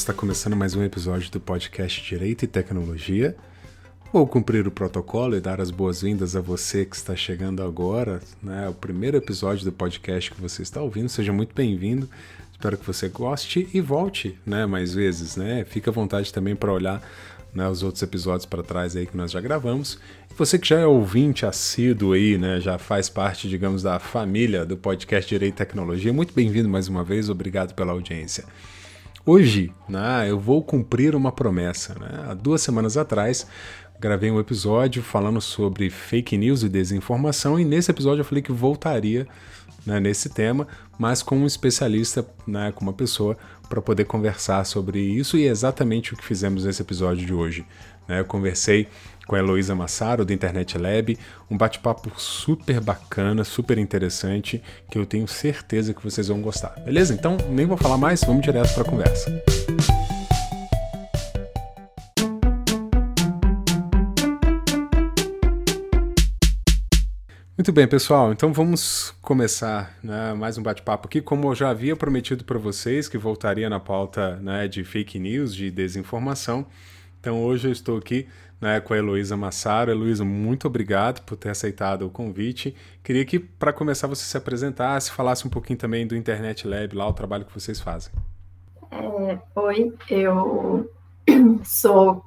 [0.00, 3.36] está começando mais um episódio do podcast Direito e Tecnologia.
[4.10, 8.66] Vou cumprir o protocolo e dar as boas-vindas a você que está chegando agora, né?
[8.70, 11.10] O primeiro episódio do podcast que você está ouvindo.
[11.10, 12.08] Seja muito bem-vindo.
[12.50, 14.64] Espero que você goste e volte, né?
[14.64, 15.66] Mais vezes, né?
[15.66, 17.02] Fique à vontade também para olhar
[17.52, 19.98] né, os outros episódios para trás aí que nós já gravamos.
[20.34, 24.78] Você que já é ouvinte assíduo aí, né, já faz parte, digamos, da família do
[24.78, 28.44] podcast Direito e Tecnologia, muito bem-vindo mais uma vez, obrigado pela audiência.
[29.24, 31.94] Hoje, né, eu vou cumprir uma promessa.
[31.94, 32.24] Né?
[32.28, 33.46] Há duas semanas atrás,
[34.00, 38.50] gravei um episódio falando sobre fake news e desinformação, e nesse episódio eu falei que
[38.50, 39.26] voltaria
[39.84, 40.66] né, nesse tema,
[40.98, 43.36] mas com um especialista, né, com uma pessoa,
[43.68, 47.66] para poder conversar sobre isso, e é exatamente o que fizemos nesse episódio de hoje.
[48.08, 48.20] Né?
[48.20, 48.88] Eu conversei
[49.30, 51.16] com a Heloísa Massaro, do Internet Lab,
[51.48, 56.70] um bate-papo super bacana, super interessante, que eu tenho certeza que vocês vão gostar.
[56.80, 57.14] Beleza?
[57.14, 59.30] Então, nem vou falar mais, vamos direto para a conversa.
[67.56, 68.32] Muito bem, pessoal.
[68.32, 71.20] Então vamos começar né, mais um bate-papo aqui.
[71.20, 75.54] Como eu já havia prometido para vocês que voltaria na pauta né, de fake news,
[75.54, 76.66] de desinformação.
[77.20, 78.26] Então hoje eu estou aqui
[78.60, 79.90] né, com a Heloísa Massaro.
[79.90, 82.74] Heloísa, muito obrigado por ter aceitado o convite.
[83.02, 87.06] Queria que, para começar, você se apresentasse, falasse um pouquinho também do Internet Lab, lá
[87.06, 88.12] o trabalho que vocês fazem.
[88.90, 90.90] É, oi, eu
[91.64, 92.24] sou.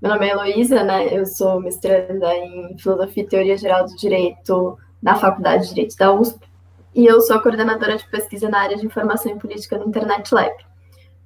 [0.00, 1.12] Meu nome é Heloísa, né?
[1.12, 6.12] Eu sou mestranda em Filosofia e Teoria Geral do Direito na Faculdade de Direito da
[6.12, 6.46] USP.
[6.94, 10.54] E eu sou coordenadora de pesquisa na área de informação e política no Internet Lab.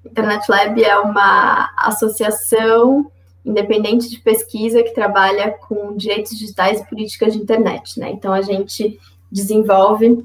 [0.04, 3.10] Internet Lab é uma associação
[3.44, 8.10] independente de pesquisa que trabalha com direitos digitais e políticas de internet, né?
[8.10, 8.98] Então a gente
[9.30, 10.24] desenvolve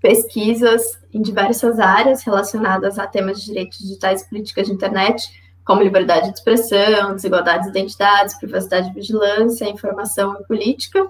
[0.00, 5.24] pesquisas em diversas áreas relacionadas a temas de direitos digitais e políticas de internet,
[5.64, 11.08] como liberdade de expressão, desigualdade de identidades, privacidade e vigilância, informação e política,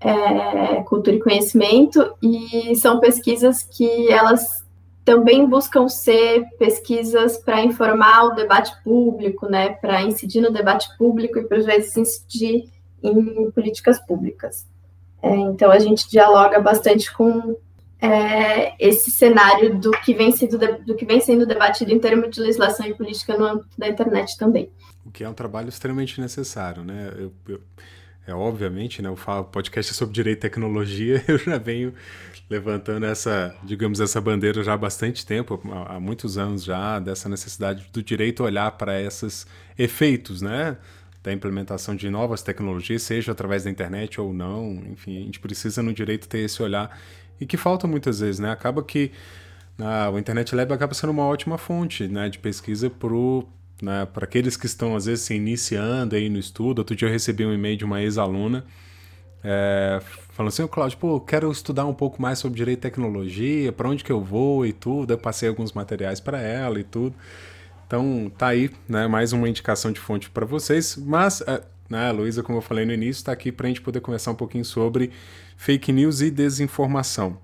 [0.00, 4.65] é, cultura e conhecimento, e são pesquisas que elas
[5.06, 11.38] também buscam ser pesquisas para informar o debate público, né, para incidir no debate público
[11.38, 12.64] e, por vezes, incidir
[13.00, 14.66] em políticas públicas.
[15.22, 17.56] É, então, a gente dialoga bastante com
[18.00, 22.40] é, esse cenário do que, vem sendo, do que vem sendo debatido em termos de
[22.40, 24.72] legislação e política no âmbito da internet também.
[25.04, 27.12] O que é um trabalho extremamente necessário, né?
[27.16, 27.60] Eu, eu,
[28.26, 29.14] é obviamente, né?
[29.14, 31.94] Falo podcast sobre direito e tecnologia, eu já venho
[32.48, 37.88] levantando essa, digamos, essa bandeira já há bastante tempo, há muitos anos já, dessa necessidade
[37.92, 39.46] do direito olhar para esses
[39.76, 40.76] efeitos, né?
[41.22, 45.82] Da implementação de novas tecnologias, seja através da internet ou não, enfim, a gente precisa
[45.82, 46.96] no direito ter esse olhar
[47.40, 48.50] e que falta muitas vezes, né?
[48.50, 49.10] Acaba que
[49.78, 53.10] ah, o Internet Lab acaba sendo uma ótima fonte né, de pesquisa para
[53.82, 56.78] né, aqueles que estão, às vezes, se iniciando aí no estudo.
[56.78, 58.64] Outro dia eu recebi um e-mail de uma ex-aluna
[59.48, 60.00] é,
[60.32, 64.02] falando assim, Cláudio, pô, quero estudar um pouco mais sobre direito e tecnologia, para onde
[64.02, 65.12] que eu vou e tudo.
[65.12, 67.14] Eu passei alguns materiais para ela e tudo.
[67.86, 70.96] Então, tá aí, né, mais uma indicação de fonte para vocês.
[70.96, 73.80] Mas, é, né, a Luísa, como eu falei no início, está aqui para a gente
[73.80, 75.12] poder conversar um pouquinho sobre
[75.56, 77.38] fake news e desinformação.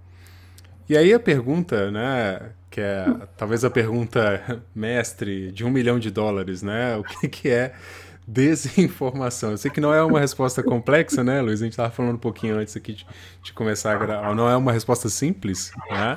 [0.88, 6.10] E aí a pergunta, né, que é talvez a pergunta mestre de um milhão de
[6.10, 7.72] dólares, né, o que, que é
[8.26, 9.52] desinformação.
[9.52, 11.60] Eu sei que não é uma resposta complexa, né, Luiz?
[11.60, 13.06] A gente estava falando um pouquinho antes aqui de,
[13.42, 14.34] de, começar a gravar.
[14.34, 16.16] Não é uma resposta simples, né?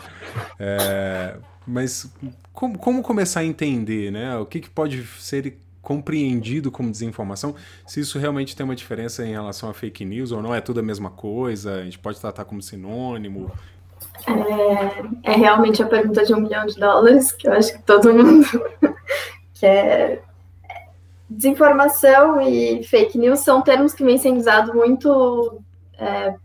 [0.60, 1.36] É,
[1.66, 2.12] mas
[2.54, 4.38] como, como, começar a entender, né?
[4.38, 7.56] O que, que pode ser compreendido como desinformação?
[7.86, 10.54] Se isso realmente tem uma diferença em relação a fake news ou não?
[10.54, 11.76] É tudo a mesma coisa?
[11.76, 13.52] A gente pode tratar como sinônimo?
[14.28, 18.14] É, é realmente a pergunta de um milhão de dólares, que eu acho que todo
[18.14, 18.46] mundo
[19.54, 20.24] quer
[21.30, 25.62] desinformação e fake news são termos que vêm sendo usados muito
[25.98, 26.36] é,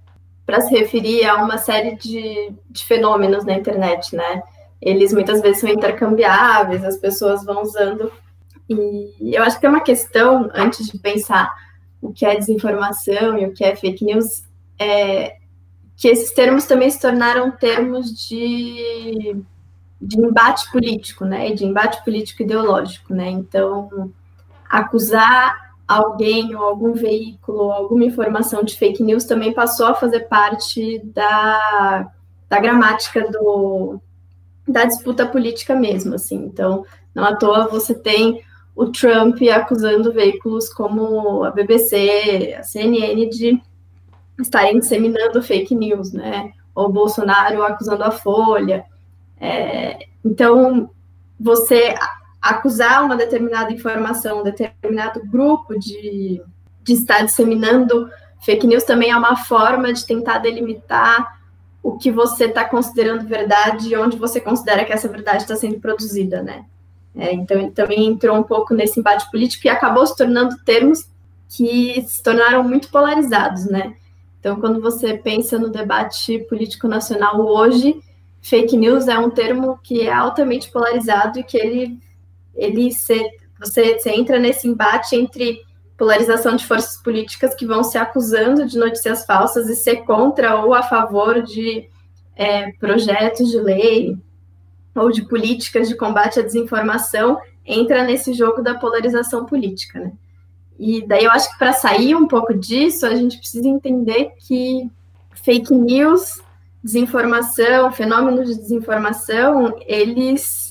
[0.46, 4.42] para se referir a uma série de, de, fenômenos na internet, né?
[4.80, 8.10] Eles muitas vezes são intercambiáveis, as pessoas vão usando.
[8.68, 11.52] E eu acho que é uma questão, antes de pensar
[12.00, 14.44] o que é desinformação e o que é fake news,
[14.78, 15.36] é
[15.96, 19.36] que esses termos também se tornaram termos de,
[20.00, 21.52] de embate político, né?
[21.52, 23.28] De embate político ideológico, né?
[23.28, 24.10] Então,
[24.70, 30.28] acusar alguém ou algum veículo ou alguma informação de fake news também passou a fazer
[30.28, 32.08] parte da,
[32.48, 34.00] da gramática do,
[34.68, 36.36] da disputa política mesmo, assim.
[36.36, 38.40] Então, não à toa você tem
[38.76, 43.60] o Trump acusando veículos como a BBC, a CNN de
[44.40, 46.52] estarem disseminando fake news, né?
[46.72, 48.84] Ou Bolsonaro acusando a Folha.
[49.40, 50.88] É, então,
[51.38, 51.94] você
[52.40, 56.42] acusar uma determinada informação, um determinado grupo de,
[56.82, 58.08] de estar disseminando
[58.42, 61.38] fake news também é uma forma de tentar delimitar
[61.82, 65.80] o que você está considerando verdade e onde você considera que essa verdade está sendo
[65.80, 66.64] produzida, né?
[67.14, 71.08] É, então ele também entrou um pouco nesse embate político e acabou se tornando termos
[71.48, 73.94] que se tornaram muito polarizados, né?
[74.38, 78.00] Então, quando você pensa no debate político nacional hoje,
[78.40, 81.98] fake news é um termo que é altamente polarizado e que ele,
[82.60, 83.18] ele se,
[83.58, 85.60] você, você entra nesse embate entre
[85.96, 90.72] polarização de forças políticas que vão se acusando de notícias falsas e ser contra ou
[90.72, 91.88] a favor de
[92.34, 94.16] é, projetos de lei
[94.94, 100.12] ou de políticas de combate à desinformação, entra nesse jogo da polarização política, né?
[100.78, 104.90] E daí eu acho que para sair um pouco disso, a gente precisa entender que
[105.44, 106.40] fake news,
[106.82, 110.69] desinformação, fenômenos de desinformação, eles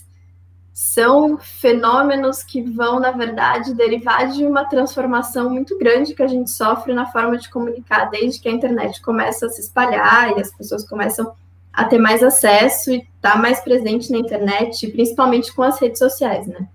[0.80, 6.50] são fenômenos que vão, na verdade, derivar de uma transformação muito grande que a gente
[6.50, 10.56] sofre na forma de comunicar desde que a internet começa a se espalhar e as
[10.56, 11.34] pessoas começam
[11.74, 16.00] a ter mais acesso e estar tá mais presente na internet, principalmente com as redes
[16.00, 16.66] sociais, né?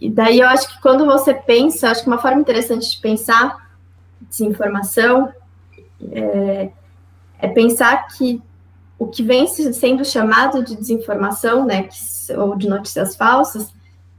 [0.00, 3.68] E daí eu acho que quando você pensa, acho que uma forma interessante de pensar
[4.22, 5.30] desinformação
[6.10, 6.70] é,
[7.38, 8.42] é pensar que
[8.98, 13.72] o que vem sendo chamado de desinformação, né, que, ou de notícias falsas,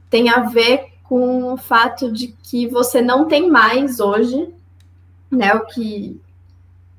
[0.08, 4.48] tem a ver com o fato de que você não tem mais hoje,
[5.30, 6.20] né, o que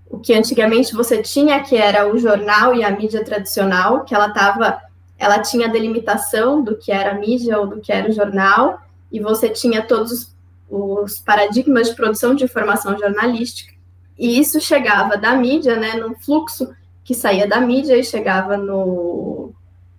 [0.10, 4.28] o que antigamente você tinha, que era o jornal e a mídia tradicional, que ela
[4.28, 4.82] estava
[5.18, 9.82] ela tinha delimitação do que era mídia ou do que era jornal, e você tinha
[9.82, 10.36] todos os,
[10.70, 13.72] os paradigmas de produção de informação jornalística.
[14.18, 19.52] E isso chegava da mídia, né, num fluxo que saía da mídia e chegava no,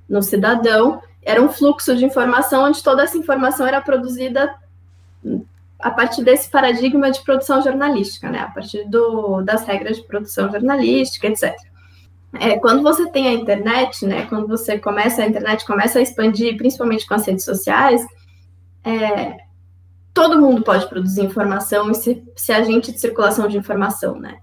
[0.08, 1.02] no cidadão.
[1.22, 4.54] Era um fluxo de informação onde toda essa informação era produzida
[5.78, 8.38] a partir desse paradigma de produção jornalística, né?
[8.40, 11.54] A partir do, das regras de produção jornalística, etc.
[12.34, 16.56] É, quando você tem a internet, né, quando você começa, a internet começa a expandir,
[16.56, 18.02] principalmente com as redes sociais,
[18.82, 19.36] é,
[20.14, 24.38] todo mundo pode produzir informação e ser, agente de circulação de informação, né?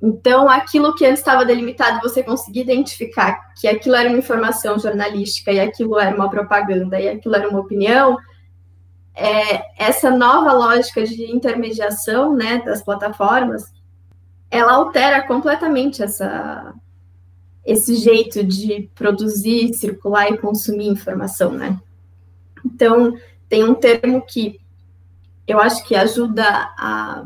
[0.00, 5.50] Então, aquilo que antes estava delimitado, você conseguir identificar que aquilo era uma informação jornalística
[5.50, 8.16] e aquilo era uma propaganda e aquilo era uma opinião,
[9.14, 13.64] é, essa nova lógica de intermediação né, das plataformas,
[14.48, 16.72] ela altera completamente essa,
[17.66, 21.78] esse jeito de produzir, circular e consumir informação, né?
[22.64, 23.12] Então,
[23.48, 24.60] tem um termo que
[25.46, 26.44] eu acho que ajuda
[26.78, 27.24] a,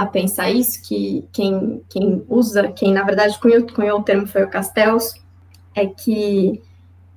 [0.00, 4.42] a pensar isso, que quem, quem usa, quem na verdade cunhou, cunhou o termo foi
[4.42, 5.12] o Castells,
[5.74, 6.62] é que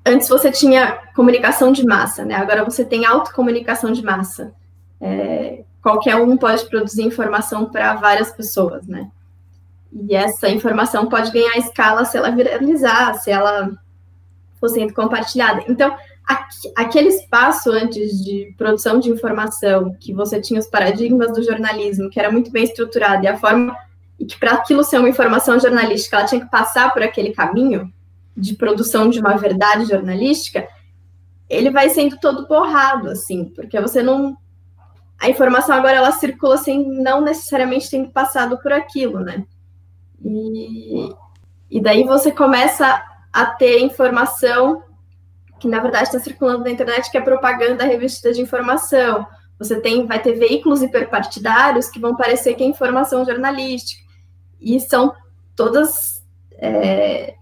[0.06, 2.36] antes você tinha comunicação de massa, né?
[2.36, 4.54] Agora você tem autocomunicação de massa.
[5.00, 9.10] É, qualquer um pode produzir informação para várias pessoas, né?
[9.94, 13.72] E essa informação pode ganhar escala se ela viralizar, se ela
[14.60, 15.64] for sendo compartilhada.
[15.70, 15.96] Então,
[16.76, 22.20] aquele espaço antes de produção de informação, que você tinha os paradigmas do jornalismo, que
[22.20, 23.76] era muito bem estruturado, e a forma
[24.20, 27.92] e que para aquilo ser uma informação jornalística, ela tinha que passar por aquele caminho
[28.36, 30.68] de produção de uma verdade jornalística,
[31.50, 34.38] ele vai sendo todo borrado, assim, porque você não.
[35.20, 39.46] A informação agora ela circula sem não necessariamente ter passado por aquilo, né?
[40.24, 41.10] E,
[41.70, 44.83] e daí você começa a ter informação
[45.64, 49.26] que na verdade está circulando na internet que é propaganda revestida de informação.
[49.58, 54.04] Você tem, vai ter veículos hiperpartidários que vão parecer que é informação jornalística.
[54.60, 55.14] E são
[55.56, 56.22] todas
[56.58, 57.36] é,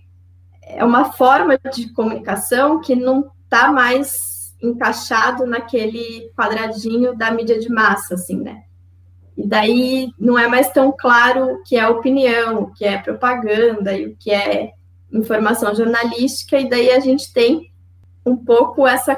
[0.62, 7.70] é uma forma de comunicação que não está mais encaixado naquele quadradinho da mídia de
[7.70, 8.62] massa, assim, né?
[9.36, 13.98] E daí não é mais tão claro o que é opinião, o que é propaganda
[13.98, 14.74] e o que é
[15.12, 17.71] informação jornalística, e daí a gente tem
[18.26, 19.18] um pouco essa,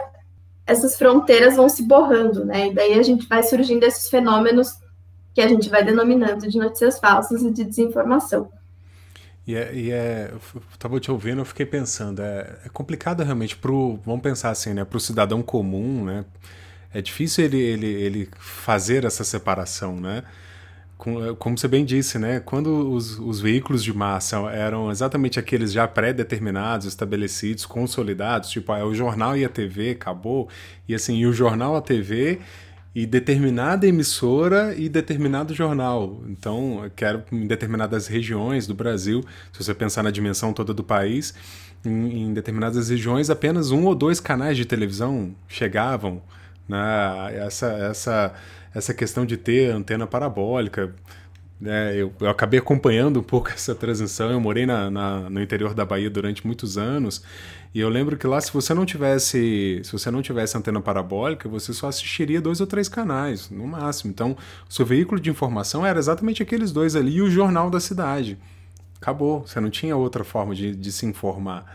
[0.65, 2.67] essas fronteiras vão se borrando, né?
[2.67, 4.77] E daí a gente vai surgindo esses fenômenos
[5.33, 8.49] que a gente vai denominando de notícias falsas e de desinformação.
[9.45, 13.57] E é, e é eu estava te ouvindo, eu fiquei pensando, é, é complicado realmente
[13.57, 16.23] pro, vamos pensar assim, né, para o cidadão comum, né,
[16.93, 20.23] é difícil ele, ele, ele fazer essa separação, né,
[21.37, 25.87] como você bem disse, né, quando os, os veículos de massa eram exatamente aqueles já
[25.87, 30.47] pré-determinados, estabelecidos, consolidados, tipo, é o jornal e a TV, acabou,
[30.87, 32.39] e assim, e o jornal, a TV
[32.95, 36.21] e determinada emissora e determinado jornal.
[36.27, 41.33] Então, quero em determinadas regiões do Brasil, se você pensar na dimensão toda do país,
[41.83, 46.21] em, em, determinadas regiões apenas um ou dois canais de televisão chegavam.
[46.67, 46.79] Né?
[47.35, 48.33] Essa, essa,
[48.73, 50.93] essa questão de ter antena parabólica.
[51.59, 51.95] Né?
[51.95, 54.31] Eu, eu acabei acompanhando um pouco essa transição.
[54.31, 57.23] Eu morei na, na, no interior da Bahia durante muitos anos
[57.73, 61.49] e eu lembro que lá, se você não tivesse, se você não tivesse antena parabólica,
[61.49, 64.11] você só assistiria dois ou três canais, no máximo.
[64.11, 64.37] Então,
[64.69, 68.37] o seu veículo de informação era exatamente aqueles dois ali e o jornal da cidade.
[69.01, 69.41] Acabou.
[69.41, 71.65] Você não tinha outra forma de, de se informar.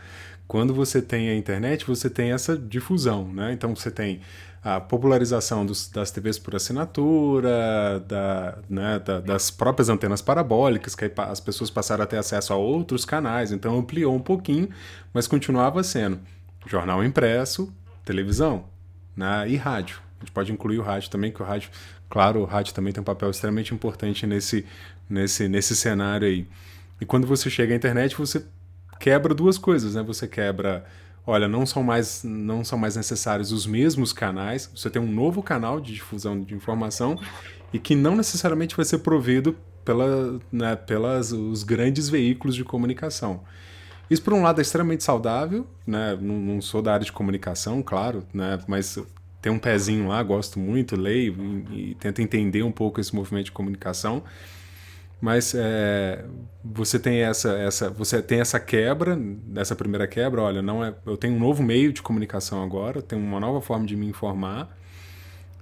[0.47, 3.52] Quando você tem a internet, você tem essa difusão, né?
[3.52, 4.21] Então você tem
[4.62, 11.11] a popularização dos, das TVs por assinatura, da, né, da, das próprias antenas parabólicas, que
[11.17, 14.69] as pessoas passaram a ter acesso a outros canais, então ampliou um pouquinho,
[15.12, 16.19] mas continuava sendo
[16.67, 17.73] jornal impresso,
[18.05, 18.65] televisão
[19.17, 20.00] né, e rádio.
[20.19, 21.71] A gente pode incluir o rádio também, que o rádio,
[22.11, 24.67] claro, o rádio também tem um papel extremamente importante nesse,
[25.09, 26.47] nesse, nesse cenário aí.
[27.00, 28.45] E quando você chega à internet, você
[28.99, 30.03] quebra duas coisas, né?
[30.03, 30.85] Você quebra
[31.28, 35.42] olha, não são mais não são mais necessários os mesmos canais, você tem um novo
[35.42, 37.20] canal de difusão de informação
[37.70, 39.54] e que não necessariamente vai ser provido
[39.85, 43.42] pela, né, pelas os grandes veículos de comunicação.
[44.11, 46.16] Isso por um lado é extremamente saudável, né?
[46.18, 48.58] Não, não sou da área de comunicação, claro, né?
[48.66, 48.99] Mas
[49.42, 51.37] tem um pezinho lá, gosto muito, leio
[51.70, 54.23] e, e tento entender um pouco esse movimento de comunicação
[55.21, 56.25] mas é,
[56.65, 59.19] você tem essa, essa, você tem essa quebra,
[59.57, 63.23] essa primeira quebra, olha, não é, eu tenho um novo meio de comunicação agora, tenho
[63.23, 64.69] uma nova forma de me informar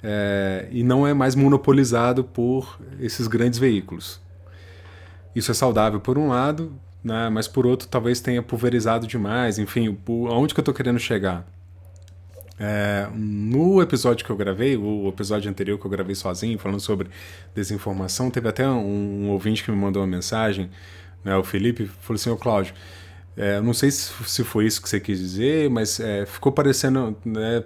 [0.02, 4.20] é, e não é mais monopolizado por esses grandes veículos.
[5.34, 6.72] Isso é saudável por um lado,
[7.02, 9.58] né, mas por outro talvez tenha pulverizado demais.
[9.58, 9.96] Enfim,
[10.28, 11.46] aonde que eu estou querendo chegar?
[12.58, 17.08] É, no episódio que eu gravei, o episódio anterior que eu gravei sozinho, falando sobre
[17.54, 20.70] desinformação, teve até um, um ouvinte que me mandou uma mensagem,
[21.22, 22.74] né, o Felipe, falou assim: Ô Cláudio,
[23.36, 27.14] é, não sei se, se, foi isso que você quis dizer, mas é, ficou parecendo.
[27.24, 27.62] Né,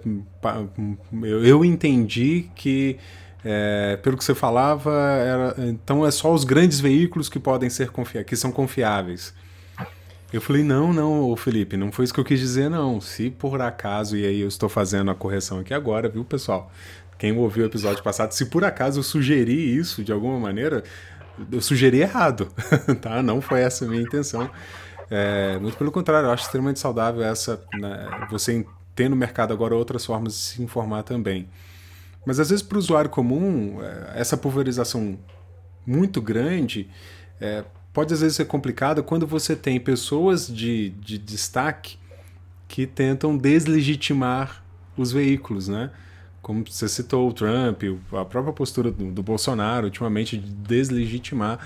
[1.23, 2.97] eu, eu, entendi que,
[3.45, 7.89] é, pelo que você falava, era, então é só os grandes veículos que podem ser
[7.91, 9.33] confiáveis, que são confiáveis.
[10.31, 13.01] Eu falei, não, não, Felipe, não foi isso que eu quis dizer, não.
[13.01, 16.71] Se por acaso, e aí eu estou fazendo a correção aqui agora, viu, pessoal?
[17.17, 20.83] Quem ouviu o episódio passado, se por acaso eu sugeri isso de alguma maneira,
[21.51, 22.47] eu sugeri errado,
[23.01, 23.21] tá?
[23.21, 24.49] Não foi essa a minha intenção.
[25.09, 29.75] É, muito pelo contrário, eu acho extremamente saudável essa, né, você ter no mercado agora
[29.75, 31.49] outras formas de se informar também.
[32.25, 35.19] Mas às vezes para o usuário comum, é, essa pulverização
[35.85, 36.89] muito grande
[37.39, 41.97] é, pode às vezes ser complicado quando você tem pessoas de, de destaque
[42.67, 44.63] que tentam deslegitimar
[44.95, 45.91] os veículos, né?
[46.41, 47.83] Como você citou o Trump,
[48.13, 51.59] a própria postura do, do Bolsonaro ultimamente de deslegitimar.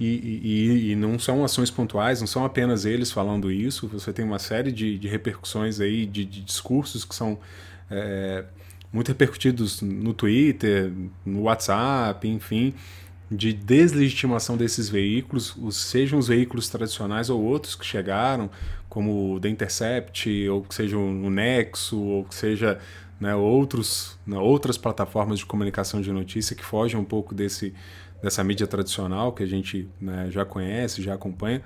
[0.00, 4.24] E, e, e, não são ações pontuais, não são apenas eles falando isso, você tem
[4.24, 7.36] uma série de, de repercussões aí, de, de discursos que são
[7.90, 8.44] é,
[8.92, 10.92] muito repercutidos no Twitter,
[11.26, 12.74] no WhatsApp, enfim,
[13.30, 18.50] de deslegitimação desses veículos, os, sejam os veículos tradicionais ou outros que chegaram,
[18.88, 22.78] como o The Intercept, ou que seja o Nexo, ou que seja
[23.20, 27.74] né, outros, né, outras plataformas de comunicação de notícia que fogem um pouco desse,
[28.22, 31.62] dessa mídia tradicional que a gente né, já conhece, já acompanha.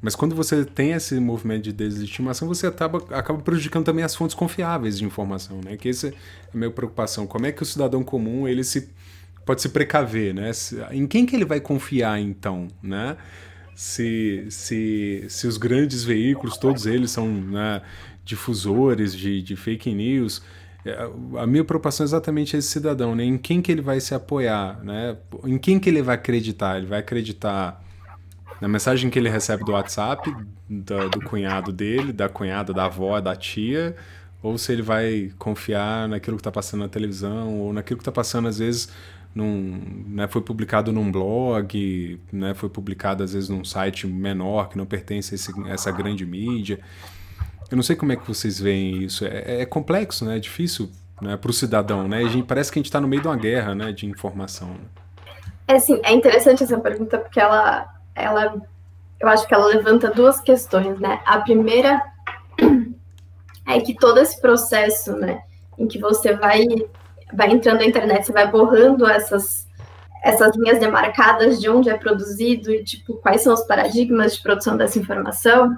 [0.00, 4.34] Mas quando você tem esse movimento de deslegitimação, você acaba, acaba prejudicando também as fontes
[4.34, 5.78] confiáveis de informação, né?
[5.78, 6.12] Que essa é
[6.52, 7.26] a minha preocupação.
[7.26, 8.90] Como é que o cidadão comum ele se
[9.44, 10.50] pode se precaver, né?
[10.90, 13.16] Em quem que ele vai confiar então, né?
[13.74, 17.82] Se, se, se os grandes veículos, todos eles são né,
[18.24, 20.42] difusores de, de fake news,
[20.84, 23.24] é, a minha preocupação é exatamente esse cidadão, né?
[23.24, 25.16] Em quem que ele vai se apoiar, né?
[25.44, 26.76] Em quem que ele vai acreditar?
[26.76, 27.82] Ele vai acreditar
[28.60, 30.34] na mensagem que ele recebe do WhatsApp,
[30.68, 33.96] do, do cunhado dele, da cunhada, da avó, da tia,
[34.42, 38.12] ou se ele vai confiar naquilo que está passando na televisão, ou naquilo que está
[38.12, 38.90] passando, às vezes,
[39.34, 44.78] num, né, foi publicado num blog, né, foi publicado às vezes num site menor que
[44.78, 46.78] não pertence a, esse, a essa grande mídia.
[47.70, 49.24] Eu não sei como é que vocês veem isso.
[49.24, 50.36] É, é complexo, né?
[50.36, 52.22] É difícil né, para o cidadão, né?
[52.28, 54.68] Gente, parece que a gente está no meio de uma guerra, né, de informação.
[54.68, 54.84] Né?
[55.66, 58.62] É sim, é interessante essa pergunta porque ela, ela,
[59.18, 61.20] eu acho que ela levanta duas questões, né?
[61.24, 62.02] A primeira
[63.66, 65.42] é que todo esse processo, né,
[65.78, 66.66] em que você vai
[67.34, 69.66] vai entrando na internet, você vai borrando essas,
[70.22, 74.76] essas linhas demarcadas de onde é produzido e, tipo, quais são os paradigmas de produção
[74.76, 75.76] dessa informação.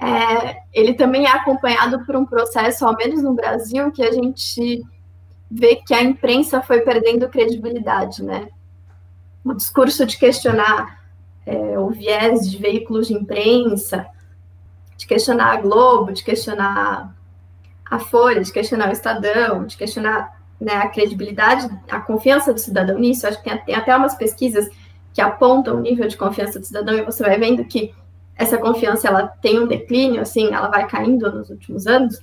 [0.00, 4.84] É, ele também é acompanhado por um processo, ao menos no Brasil, que a gente
[5.50, 8.48] vê que a imprensa foi perdendo credibilidade, né?
[9.44, 10.98] O discurso de questionar
[11.46, 14.06] é, o viés de veículos de imprensa,
[14.96, 17.14] de questionar a Globo, de questionar
[17.90, 22.98] a Folha, de questionar o Estadão, de questionar né, a credibilidade, a confiança do cidadão
[22.98, 23.26] nisso.
[23.26, 24.68] Acho que tem, tem até umas pesquisas
[25.12, 27.94] que apontam o nível de confiança do cidadão e você vai vendo que
[28.36, 32.20] essa confiança ela tem um declínio, assim, ela vai caindo nos últimos anos.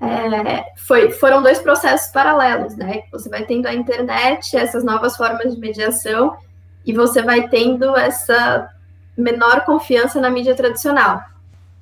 [0.00, 3.02] É, foi, foram dois processos paralelos, né?
[3.10, 6.36] Você vai tendo a internet, essas novas formas de mediação,
[6.86, 8.70] e você vai tendo essa
[9.16, 11.20] menor confiança na mídia tradicional.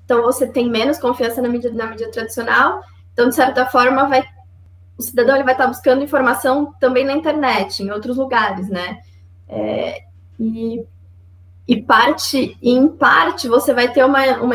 [0.04, 4.24] Então, você tem menos confiança na mídia, na mídia tradicional, então, de certa forma, vai,
[4.98, 9.00] o cidadão ele vai estar buscando informação também na internet, em outros lugares, né?
[9.48, 10.02] É,
[10.38, 10.84] e,
[11.68, 14.54] e parte, em parte, você vai ter uma, uma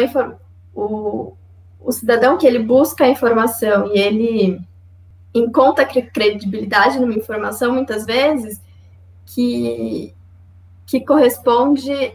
[0.75, 1.33] o,
[1.79, 4.59] o cidadão que ele busca a informação e ele
[5.33, 8.61] encontra credibilidade numa informação, muitas vezes,
[9.25, 10.13] que,
[10.85, 12.13] que corresponde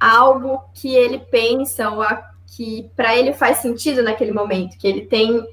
[0.00, 4.88] a algo que ele pensa ou a, que para ele faz sentido naquele momento, que
[4.88, 5.46] ele tem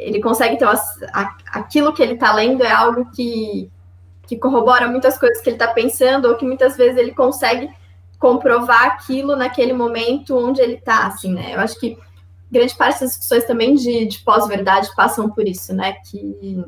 [0.00, 0.80] ele consegue ter uma,
[1.12, 3.70] a, aquilo que ele está lendo é algo que,
[4.26, 7.70] que corrobora muitas coisas que ele está pensando, ou que muitas vezes ele consegue
[8.18, 11.54] comprovar aquilo naquele momento onde ele está, assim, né?
[11.54, 11.98] Eu acho que
[12.50, 15.94] grande parte das discussões também de, de pós-verdade passam por isso, né?
[16.10, 16.64] Que,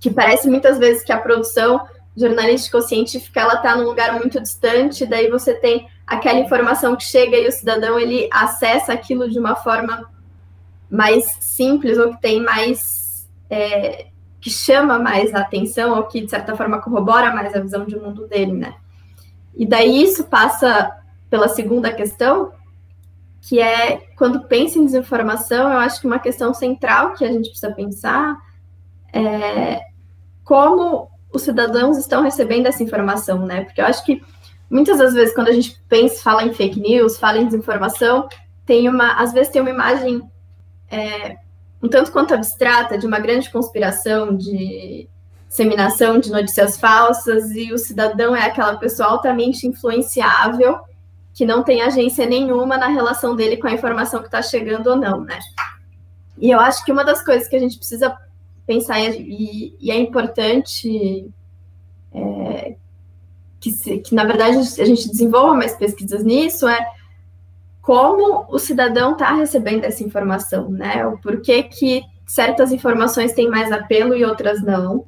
[0.00, 4.40] que parece muitas vezes que a produção jornalística ou científica ela está num lugar muito
[4.40, 9.38] distante, daí você tem aquela informação que chega e o cidadão ele acessa aquilo de
[9.38, 10.08] uma forma
[10.90, 14.06] mais simples ou que tem mais é,
[14.40, 17.96] que chama mais a atenção ou que de certa forma corrobora mais a visão de
[17.96, 18.74] mundo dele, né?
[19.54, 20.90] E daí isso passa
[21.28, 22.52] pela segunda questão,
[23.40, 27.50] que é quando pensa em desinformação, eu acho que uma questão central que a gente
[27.50, 28.36] precisa pensar
[29.12, 29.80] é
[30.44, 33.64] como os cidadãos estão recebendo essa informação, né?
[33.64, 34.22] Porque eu acho que
[34.70, 38.28] muitas das vezes quando a gente pensa, fala em fake news, fala em desinformação,
[38.64, 40.22] tem uma, às vezes tem uma imagem
[40.90, 41.36] é,
[41.82, 45.08] um tanto quanto abstrata de uma grande conspiração de
[45.48, 50.78] disseminação de notícias falsas e o cidadão é aquela pessoa altamente influenciável
[51.32, 54.96] que não tem agência nenhuma na relação dele com a informação que está chegando ou
[54.96, 55.38] não, né?
[56.36, 58.16] E eu acho que uma das coisas que a gente precisa
[58.66, 61.30] pensar e, e é importante
[62.12, 62.76] é,
[63.60, 66.78] que, se, que, na verdade, a gente desenvolva mais pesquisas nisso é
[67.88, 71.06] como o cidadão está recebendo essa informação, né?
[71.06, 75.06] O porquê que certas informações têm mais apelo e outras não.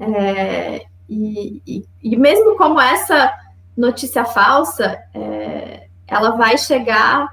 [0.00, 3.32] É, e, e, e, mesmo como essa
[3.76, 7.28] notícia falsa, é, ela vai chegar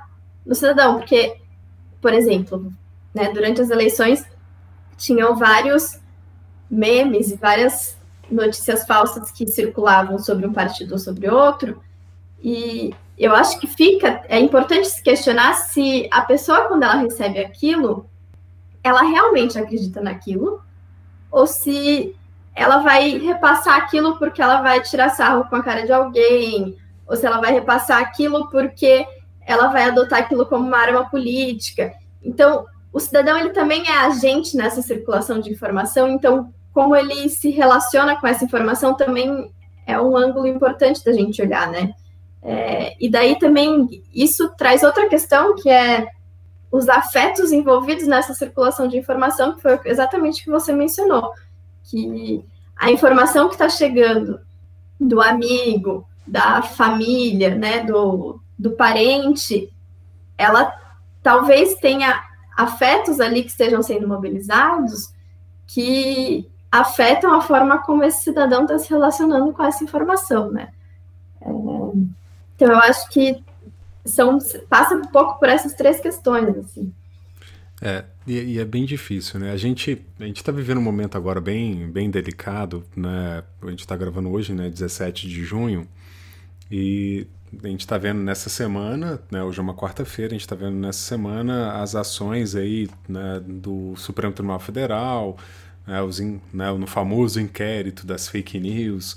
[0.45, 1.36] no cidadão, porque,
[2.00, 2.71] por exemplo,
[3.12, 4.24] né, durante as eleições
[4.98, 6.00] tinham vários
[6.69, 7.98] memes e várias
[8.30, 11.82] notícias falsas que circulavam sobre um partido ou sobre outro,
[12.39, 17.39] e eu acho que fica, é importante se questionar se a pessoa, quando ela recebe
[17.39, 18.10] aquilo,
[18.84, 20.62] ela realmente acredita naquilo,
[21.32, 22.15] ou se
[22.54, 27.15] ela vai repassar aquilo porque ela vai tirar sarro com a cara de alguém, ou
[27.15, 29.06] se ela vai repassar aquilo porque
[29.45, 31.93] ela vai adotar aquilo como uma arma política.
[32.23, 37.49] Então, o cidadão ele também é agente nessa circulação de informação, então como ele se
[37.49, 39.51] relaciona com essa informação também
[39.88, 41.93] é um ângulo importante da gente olhar, né?
[42.48, 46.08] É, e daí também isso traz outra questão que é
[46.72, 51.32] os afetos envolvidos nessa circulação de informação, que foi exatamente o que você mencionou,
[51.84, 54.40] que a informação que está chegando
[55.00, 59.74] do amigo, da família, né, do, do parente,
[60.38, 60.72] ela
[61.24, 62.22] talvez tenha
[62.56, 65.14] afetos ali que estejam sendo mobilizados
[65.66, 70.70] que afetam a forma como esse cidadão está se relacionando com essa informação, né?
[71.42, 71.50] É,
[72.56, 73.44] então, eu acho que
[74.06, 74.38] são,
[74.70, 76.94] passa um pouco por essas três questões, assim.
[77.82, 79.52] É, e, e, é bem difícil, né?
[79.52, 83.44] A gente a gente está vivendo um momento agora bem bem delicado, né?
[83.62, 85.86] A gente está gravando hoje, né, 17 de junho,
[86.72, 87.28] e
[87.63, 90.76] a gente está vendo nessa semana, né, hoje é uma quarta-feira, a gente está vendo
[90.76, 95.38] nessa semana as ações aí né, do Supremo Tribunal Federal,
[95.86, 99.15] né, os in, né, no famoso inquérito das fake news,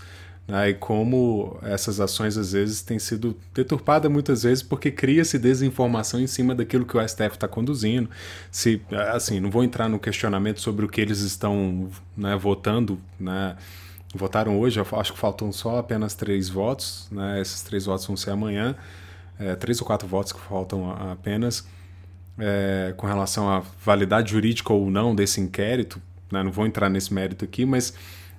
[0.48, 6.18] né, e como essas ações às vezes têm sido deturpadas muitas vezes porque cria-se desinformação
[6.18, 8.08] em cima daquilo que o STF está conduzindo.
[8.50, 8.80] Se,
[9.12, 13.56] assim, não vou entrar no questionamento sobre o que eles estão né, votando, né,
[14.14, 18.30] votaram hoje, acho que faltam só apenas três votos, né, esses três votos vão ser
[18.30, 18.74] amanhã,
[19.38, 21.68] é, três ou quatro votos que faltam apenas,
[22.38, 26.00] é, com relação à validade jurídica ou não desse inquérito,
[26.32, 27.92] né, não vou entrar nesse mérito aqui, mas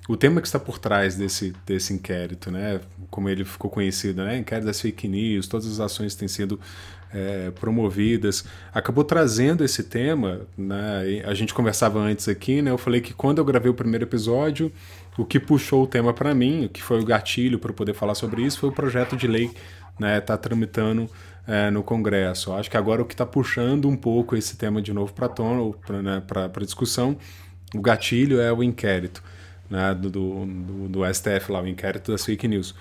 [0.09, 2.81] o tema que está por trás desse, desse inquérito, né?
[3.11, 4.39] Como ele ficou conhecido, né?
[4.39, 6.59] Inquérito das fake news, todas as ações têm sido
[7.13, 8.43] é, promovidas,
[8.73, 11.21] acabou trazendo esse tema, né?
[11.25, 12.71] A gente conversava antes aqui, né?
[12.71, 14.71] Eu falei que quando eu gravei o primeiro episódio,
[15.15, 18.15] o que puxou o tema para mim, o que foi o gatilho para poder falar
[18.15, 19.51] sobre isso, foi o projeto de lei,
[19.99, 20.19] né?
[20.19, 21.07] Tá tramitando
[21.45, 22.51] é, no Congresso.
[22.53, 25.71] Acho que agora o que está puxando um pouco esse tema de novo para tona,
[25.79, 27.15] para né, discussão,
[27.75, 29.21] o gatilho é o inquérito
[29.69, 32.75] né, do, do, do, STF lá, o inquérito das fake news.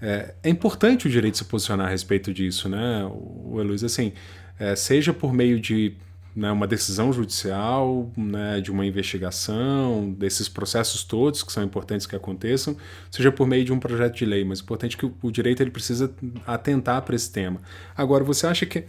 [0.00, 4.12] É, é, importante o direito se posicionar a respeito disso, né, o Luiz, assim,
[4.58, 5.96] é, seja por meio de
[6.34, 12.16] né, uma decisão judicial, né, de uma investigação, desses processos todos que são importantes que
[12.16, 12.76] aconteçam,
[13.10, 15.70] seja por meio de um projeto de lei, mas é importante que o, direito ele
[15.70, 16.12] precisa
[16.46, 17.60] atentar para esse tema.
[17.96, 18.84] Agora, você acha que,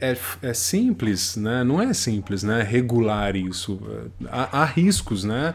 [0.00, 1.62] é, é, simples, né?
[1.62, 3.80] não é simples né, regular isso?
[4.28, 5.54] Há, há riscos, né?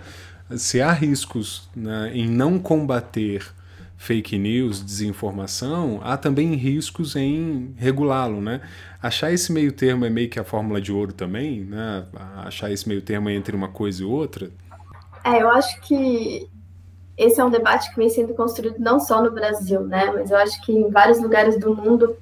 [0.57, 3.53] Se há riscos né, em não combater
[3.97, 8.61] fake news, desinformação, há também riscos em regulá-lo, né?
[9.01, 12.05] Achar esse meio termo é meio que a fórmula de ouro também, né?
[12.37, 14.49] Achar esse meio termo entre uma coisa e outra.
[15.23, 16.49] É, eu acho que
[17.15, 20.11] esse é um debate que vem sendo construído não só no Brasil, né?
[20.11, 22.17] Mas eu acho que em vários lugares do mundo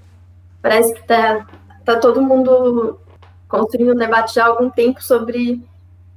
[0.61, 1.47] parece que tá,
[1.85, 2.99] tá todo mundo
[3.47, 5.63] construindo um debate já há algum tempo sobre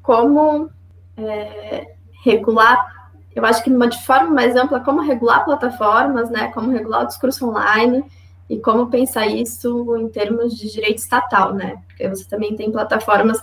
[0.03, 0.68] como
[1.16, 7.03] é, regular, eu acho que de forma mais ampla, como regular plataformas, né, como regular
[7.03, 8.05] o discurso online
[8.49, 13.43] e como pensar isso em termos de direito estatal, né, porque você também tem plataformas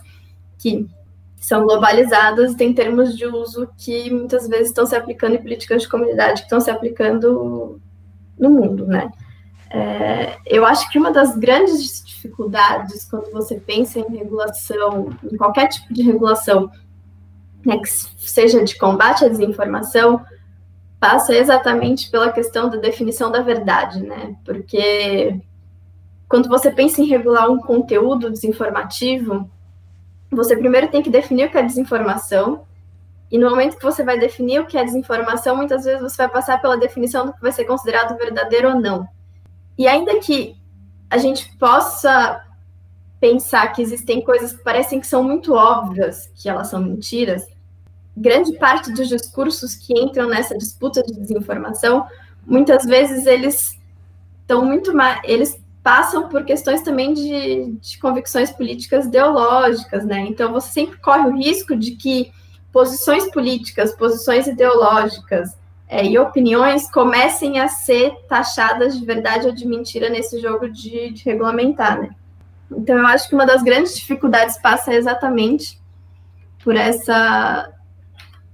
[0.57, 0.87] que
[1.37, 5.83] são globalizadas e tem termos de uso que muitas vezes estão se aplicando em políticas
[5.83, 7.79] de comunidade que estão se aplicando
[8.37, 9.11] no mundo, né.
[9.71, 15.67] É, eu acho que uma das grandes dificuldades quando você pensa em regulação, em qualquer
[15.67, 16.71] tipo de regulação
[17.65, 20.23] né, que seja de combate à desinformação,
[20.99, 24.35] passa exatamente pela questão da definição da verdade, né?
[24.43, 25.39] Porque
[26.27, 29.49] quando você pensa em regular um conteúdo desinformativo,
[30.29, 32.65] você primeiro tem que definir o que é desinformação,
[33.31, 36.29] e no momento que você vai definir o que é desinformação, muitas vezes você vai
[36.29, 39.07] passar pela definição do que vai ser considerado verdadeiro ou não.
[39.77, 40.55] E ainda que
[41.09, 42.43] a gente possa
[43.19, 47.45] pensar que existem coisas que parecem que são muito óbvias que elas são mentiras,
[48.15, 52.05] grande parte dos discursos que entram nessa disputa de desinformação,
[52.45, 53.79] muitas vezes eles
[54.41, 60.19] estão muito mais, eles passam por questões também de, de convicções políticas ideológicas, né?
[60.27, 62.31] Então você sempre corre o risco de que
[62.71, 69.65] posições políticas, posições ideológicas é, e opiniões comecem a ser taxadas de verdade ou de
[69.65, 72.09] mentira nesse jogo de, de regulamentar, né?
[72.71, 75.79] Então, eu acho que uma das grandes dificuldades passa exatamente
[76.63, 77.71] por essa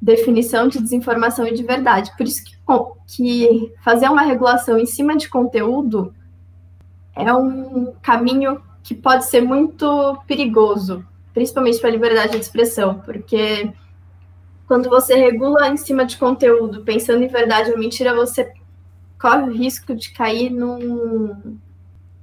[0.01, 2.11] definição de desinformação e de verdade.
[2.15, 2.55] Por isso que,
[3.07, 6.13] que fazer uma regulação em cima de conteúdo
[7.15, 13.73] é um caminho que pode ser muito perigoso, principalmente para a liberdade de expressão, porque
[14.67, 18.51] quando você regula em cima de conteúdo, pensando em verdade ou mentira, você
[19.19, 21.57] corre o risco de cair num,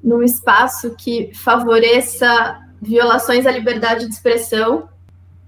[0.03, 4.89] num espaço que favoreça violações à liberdade de expressão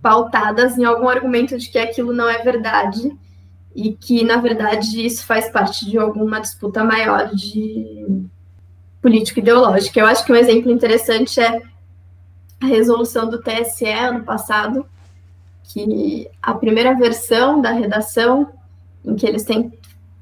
[0.00, 3.16] pautadas em algum argumento de que aquilo não é verdade
[3.74, 8.28] e que, na verdade, isso faz parte de alguma disputa maior de
[9.02, 9.98] político-ideológica.
[9.98, 11.60] Eu acho que um exemplo interessante é
[12.60, 14.86] a resolução do TSE ano passado,
[15.64, 18.52] que a primeira versão da redação,
[19.04, 19.72] em que eles têm,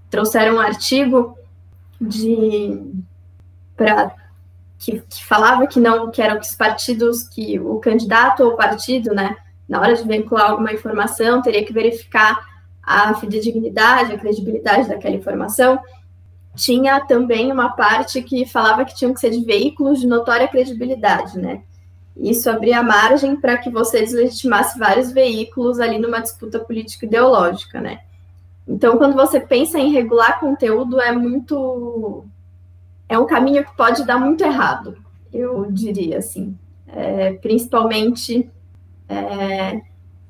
[0.09, 1.37] trouxeram um artigo
[2.01, 2.81] de
[3.77, 4.15] para
[4.83, 9.15] que, que, falava que não que eram os partidos que o candidato ou o partido,
[9.15, 9.37] né,
[9.69, 12.45] na hora de vincular alguma informação, teria que verificar
[12.83, 15.79] a fidedignidade, a credibilidade daquela informação.
[16.57, 21.39] Tinha também uma parte que falava que tinham que ser de veículos de notória credibilidade,
[21.39, 21.63] né?
[22.17, 28.01] Isso abria margem para que você deslegitimasse vários veículos ali numa disputa política ideológica, né?
[28.67, 32.27] Então, quando você pensa em regular conteúdo, é muito
[33.13, 34.97] é um caminho que pode dar muito errado,
[35.31, 36.57] eu diria assim.
[36.87, 38.51] É, principalmente
[39.07, 39.83] é,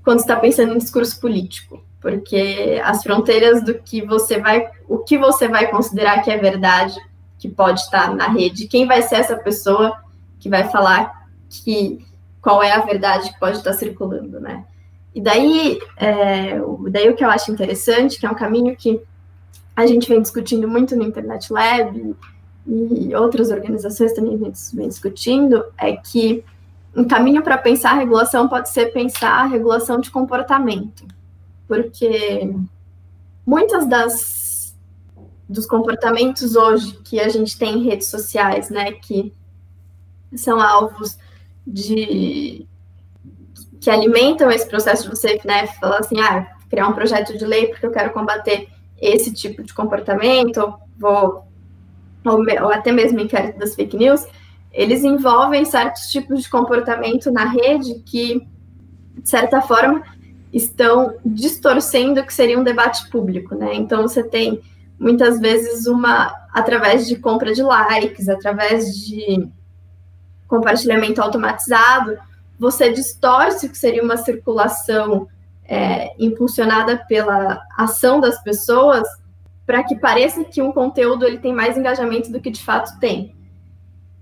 [0.04, 5.16] quando está pensando em discurso político, porque as fronteiras do que você vai, o que
[5.16, 6.94] você vai considerar que é verdade,
[7.38, 9.96] que pode estar na rede, quem vai ser essa pessoa
[10.40, 12.04] que vai falar que
[12.40, 14.64] qual é a verdade que pode estar circulando, né?
[15.14, 16.58] E daí, é,
[16.90, 19.00] daí o que eu acho interessante, que é um caminho que
[19.76, 22.16] a gente vem discutindo muito no Internet Lab
[22.66, 26.44] e outras organizações também vem discutindo, é que
[26.94, 31.06] um caminho para pensar a regulação pode ser pensar a regulação de comportamento.
[31.66, 32.54] porque
[33.46, 34.76] muitas das
[35.48, 39.32] dos comportamentos hoje que a gente tem em redes sociais, né, que
[40.34, 41.18] são alvos
[41.66, 42.66] de
[43.80, 47.66] que alimentam esse processo de você, né, falar assim, ah, criar um projeto de lei
[47.66, 51.44] porque eu quero combater esse tipo de comportamento, vou
[52.24, 54.26] ou, ou até mesmo inquérito das fake news,
[54.72, 58.46] eles envolvem certos tipos de comportamento na rede que,
[59.18, 60.02] de certa forma,
[60.52, 63.74] estão distorcendo o que seria um debate público, né?
[63.74, 64.60] Então você tem
[64.98, 69.48] muitas vezes uma através de compra de likes, através de
[70.46, 72.18] compartilhamento automatizado,
[72.58, 75.26] você distorce o que seria uma circulação
[75.64, 79.08] é, impulsionada pela ação das pessoas
[79.66, 83.34] para que pareça que um conteúdo ele tem mais engajamento do que de fato tem.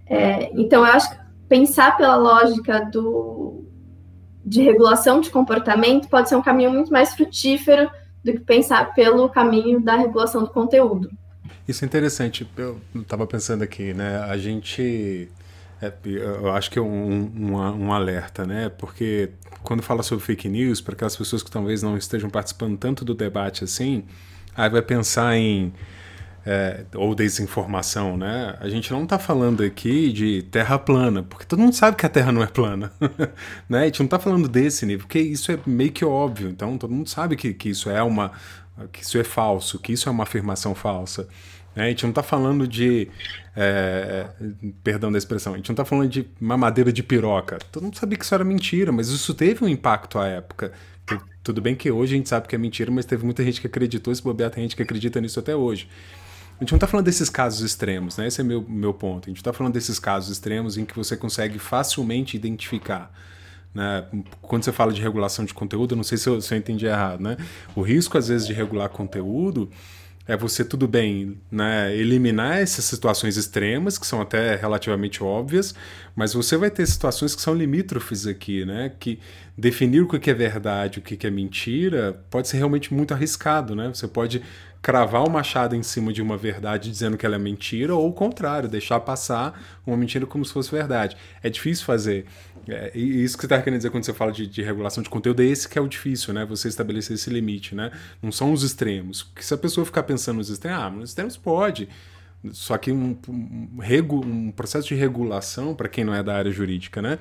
[0.06, 1.16] É, então, eu acho que
[1.48, 3.64] pensar pela lógica do,
[4.44, 7.90] de regulação de comportamento pode ser um caminho muito mais frutífero
[8.22, 11.10] do que pensar pelo caminho da regulação do conteúdo.
[11.66, 12.48] Isso é interessante.
[12.56, 14.18] Eu estava pensando aqui, né?
[14.18, 15.28] A gente.
[15.80, 18.68] É, eu acho que é um, um, um, alerta, né?
[18.68, 19.30] Porque
[19.62, 23.14] quando fala sobre fake news, para aquelas pessoas que talvez não estejam participando tanto do
[23.14, 24.04] debate assim,
[24.64, 25.72] aí vai pensar em
[26.44, 28.56] é, ou desinformação, né?
[28.60, 32.08] A gente não está falando aqui de terra plana, porque todo mundo sabe que a
[32.08, 32.92] terra não é plana,
[33.68, 33.82] né?
[33.82, 36.92] A gente não está falando desse nível, porque isso é meio que óbvio, então todo
[36.92, 38.32] mundo sabe que, que isso é uma
[38.92, 41.28] que isso é falso, que isso é uma afirmação falsa.
[41.74, 41.84] Né?
[41.84, 43.08] A gente não está falando de.
[43.54, 44.28] É,
[44.82, 47.58] perdão da expressão, a gente não está falando de mamadeira de piroca.
[47.70, 50.72] Todo mundo sabia que isso era mentira, mas isso teve um impacto à época.
[51.42, 53.66] Tudo bem que hoje a gente sabe que é mentira, mas teve muita gente que
[53.66, 55.88] acreditou, se bobear, tem gente que acredita nisso até hoje.
[56.56, 58.26] A gente não está falando desses casos extremos, né?
[58.26, 59.24] Esse é meu, meu ponto.
[59.24, 63.10] A gente está falando desses casos extremos em que você consegue facilmente identificar.
[63.74, 64.04] Né?
[64.42, 67.22] Quando você fala de regulação de conteúdo, não sei se eu, se eu entendi errado,
[67.22, 67.38] né?
[67.74, 69.70] O risco, às vezes, de regular conteúdo
[70.26, 75.74] é você, tudo bem, né, eliminar essas situações extremas, que são até relativamente óbvias,
[76.14, 78.92] mas você vai ter situações que são limítrofes aqui, né?
[79.00, 79.18] Que
[79.56, 83.88] definir o que é verdade, o que é mentira, pode ser realmente muito arriscado, né?
[83.88, 84.42] Você pode
[84.82, 88.12] cravar o machado em cima de uma verdade dizendo que ela é mentira, ou o
[88.12, 91.16] contrário, deixar passar uma mentira como se fosse verdade.
[91.42, 92.24] É difícil fazer.
[92.68, 95.08] É, e isso que você está querendo dizer quando você fala de, de, regulação de
[95.08, 96.44] conteúdo é esse que é o difícil, né?
[96.44, 97.90] Você estabelecer esse limite, né?
[98.22, 99.22] Não são os extremos.
[99.22, 101.88] Porque se a pessoa ficar pensando nos extremos, ah, nos extremos pode.
[102.52, 103.68] Só que um, um,
[104.24, 107.18] um processo de regulação, para quem não é da área jurídica, né?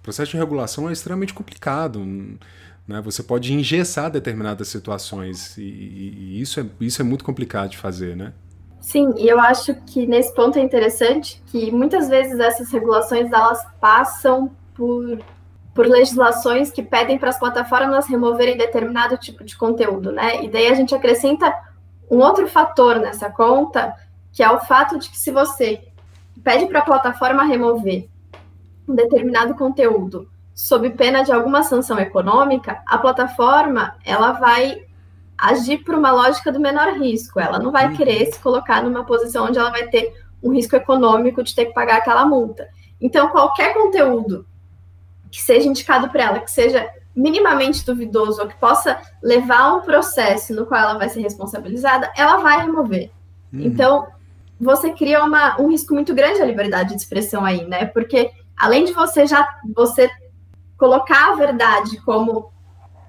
[0.00, 2.00] O processo de regulação é extremamente complicado.
[2.86, 3.00] Né?
[3.02, 8.16] Você pode engessar determinadas situações e, e, isso, é, isso é muito complicado de fazer,
[8.16, 8.32] né?
[8.80, 13.66] Sim, e eu acho que nesse ponto é interessante que muitas vezes essas regulações elas
[13.80, 15.18] passam por,
[15.74, 20.44] por legislações que pedem para as plataformas removerem determinado tipo de conteúdo, né?
[20.44, 21.52] E daí a gente acrescenta
[22.10, 23.94] um outro fator nessa conta,
[24.32, 25.82] que é o fato de que se você
[26.44, 28.08] pede para a plataforma remover
[28.86, 34.86] um determinado conteúdo sob pena de alguma sanção econômica, a plataforma ela vai
[35.36, 37.38] agir por uma lógica do menor risco.
[37.38, 37.96] Ela não vai uhum.
[37.96, 41.74] querer se colocar numa posição onde ela vai ter um risco econômico de ter que
[41.74, 42.68] pagar aquela multa.
[43.00, 44.46] Então, qualquer conteúdo
[45.36, 49.82] que seja indicado para ela, que seja minimamente duvidoso ou que possa levar a um
[49.82, 53.10] processo no qual ela vai ser responsabilizada, ela vai remover.
[53.52, 53.60] Uhum.
[53.60, 54.06] Então,
[54.58, 57.84] você cria uma, um risco muito grande à liberdade de expressão aí, né?
[57.84, 60.10] Porque além de você já você
[60.78, 62.50] colocar a verdade como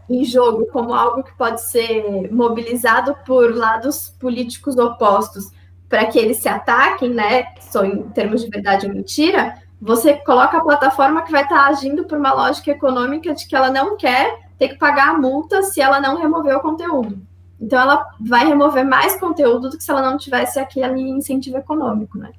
[0.09, 5.49] em jogo como algo que pode ser mobilizado por lados políticos opostos
[5.87, 7.45] para que eles se ataquem, né?
[7.61, 11.67] Só em termos de verdade ou mentira, você coloca a plataforma que vai estar tá
[11.67, 15.61] agindo por uma lógica econômica de que ela não quer ter que pagar a multa
[15.61, 17.21] se ela não remover o conteúdo.
[17.59, 22.17] Então ela vai remover mais conteúdo do que se ela não tivesse aquele incentivo econômico,
[22.17, 22.31] né?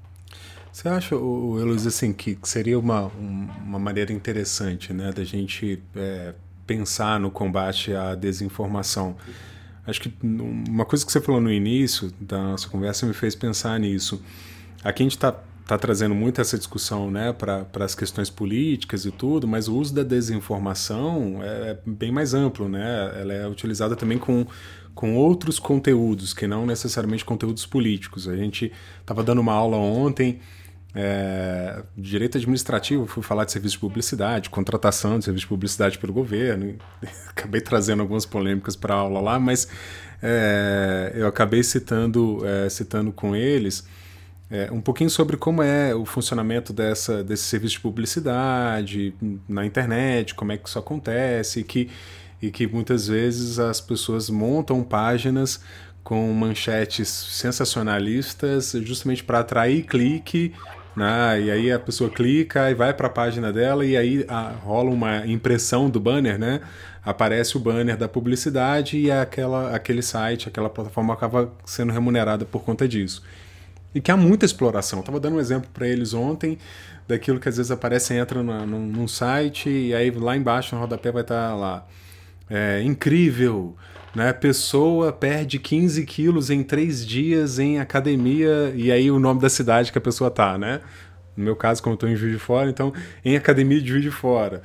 [0.73, 3.11] Você acha, Heloísa, assim, que seria uma,
[3.65, 6.35] uma maneira interessante né, da gente é,
[6.67, 9.17] pensar no combate à desinformação?
[9.85, 13.81] Acho que uma coisa que você falou no início da nossa conversa me fez pensar
[13.81, 14.23] nisso.
[14.85, 15.35] Aqui a gente está
[15.69, 19.95] tá trazendo muito essa discussão né, para as questões políticas e tudo, mas o uso
[19.95, 22.71] da desinformação é, é bem mais amplo.
[22.71, 23.13] Né?
[23.21, 24.47] Ela é utilizada também com,
[24.95, 28.27] com outros conteúdos, que não necessariamente conteúdos políticos.
[28.27, 30.41] A gente estava dando uma aula ontem
[30.95, 36.15] é, direito administrativo, fui falar de serviço de publicidade, contratação de serviço de publicidade pelo
[36.15, 36.77] governo.
[37.29, 39.69] Acabei trazendo algumas polêmicas para a aula lá, mas
[40.23, 43.85] é, eu acabei citando, é, citando com eles
[44.51, 49.15] é, um pouquinho sobre como é o funcionamento dessa, desse serviço de publicidade
[49.49, 51.91] na internet, como é que isso acontece, que
[52.41, 55.61] e que muitas vezes as pessoas montam páginas
[56.03, 60.55] com manchetes sensacionalistas justamente para atrair clique,
[60.97, 61.41] né?
[61.41, 64.91] E aí a pessoa clica e vai para a página dela e aí a, rola
[64.91, 66.61] uma impressão do banner, né?
[67.05, 72.63] Aparece o banner da publicidade e aquela, aquele site, aquela plataforma acaba sendo remunerada por
[72.63, 73.23] conta disso.
[73.95, 75.01] E que há muita exploração.
[75.01, 76.59] Estava dando um exemplo para eles ontem
[77.07, 81.11] daquilo que às vezes aparece, entra num, num site e aí lá embaixo no rodapé
[81.11, 81.87] vai estar tá lá.
[82.51, 83.77] É, incrível,
[84.15, 84.33] né?
[84.33, 89.93] Pessoa perde 15 quilos em três dias em academia e aí o nome da cidade
[89.93, 90.81] que a pessoa tá, né?
[91.37, 92.93] No meu caso, como eu estou em Juiz de Fora, então
[93.25, 94.63] em academia de Juiz de Fora.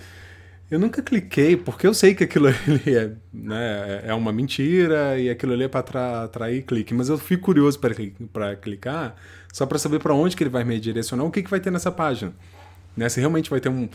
[0.72, 5.30] Eu nunca cliquei, porque eu sei que aquilo ali é, né, é uma mentira e
[5.30, 9.16] aquilo ali é para atrair clique, mas eu fico curioso para clicar
[9.54, 11.72] só para saber para onde que ele vai me direcionar, o que, que vai ter
[11.72, 12.34] nessa página.
[12.98, 13.08] Né?
[13.08, 13.88] Se realmente vai ter um,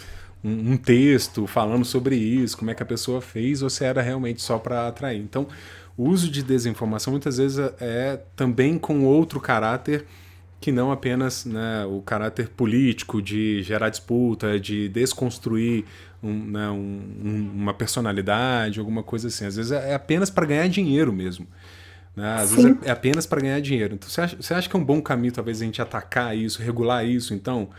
[0.45, 4.01] um, um, texto falando sobre isso, como é que a pessoa fez, ou se era
[4.01, 5.21] realmente só para atrair.
[5.21, 5.49] Então,
[5.97, 10.07] o uso de desinformação muitas vezes é, também com outro caráter
[10.61, 15.85] que não apenas né, o caráter político de gerar disputa, de desconstruir
[16.23, 19.47] um, né, um, uma personalidade, alguma coisa assim.
[19.47, 21.47] Às vezes é apenas para ganhar dinheiro mesmo.
[22.15, 22.35] Né?
[22.35, 22.57] Às Sim.
[22.57, 23.95] vezes é, é apenas para ganhar dinheiro.
[23.95, 26.61] Então você acha, você acha que é um bom caminho, talvez, a gente atacar isso,
[26.61, 27.33] regular isso?
[27.33, 27.71] Então,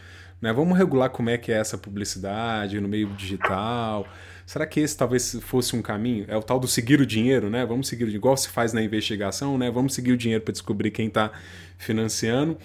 [0.41, 4.08] né, vamos regular como é que é essa publicidade no meio digital.
[4.45, 6.25] Será que esse talvez fosse um caminho?
[6.28, 7.63] É o tal do seguir o dinheiro, né?
[7.65, 9.69] Vamos seguir, igual se faz na investigação, né?
[9.69, 11.32] Vamos seguir o dinheiro para descobrir quem está
[11.78, 12.58] financiando.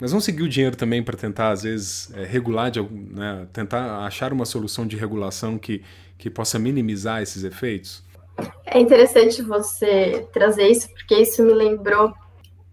[0.00, 4.06] Mas vamos seguir o dinheiro também para tentar, às vezes, é, regular, de, né, tentar
[4.06, 5.82] achar uma solução de regulação que,
[6.16, 8.02] que possa minimizar esses efeitos?
[8.64, 12.14] É interessante você trazer isso, porque isso me lembrou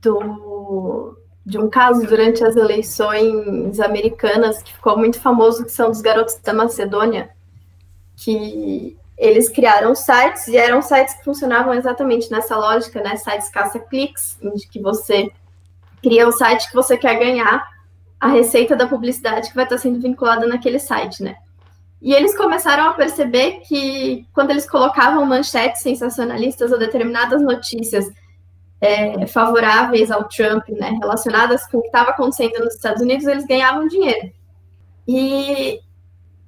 [0.01, 5.99] do, de um caso durante as eleições americanas que ficou muito famoso, que são dos
[5.99, 7.29] garotos da Macedônia,
[8.15, 13.17] que eles criaram sites e eram sites que funcionavam exatamente nessa lógica, né?
[13.17, 15.29] Sites caça-cliques, em que você
[16.01, 17.65] cria o site que você quer ganhar
[18.19, 21.35] a receita da publicidade que vai estar sendo vinculada naquele site, né?
[22.01, 28.05] E eles começaram a perceber que quando eles colocavam manchetes sensacionalistas ou determinadas notícias
[28.79, 33.45] é, favoráveis ao Trump, né, relacionadas com o que estava acontecendo nos Estados Unidos, eles
[33.45, 34.31] ganhavam dinheiro.
[35.07, 35.79] E,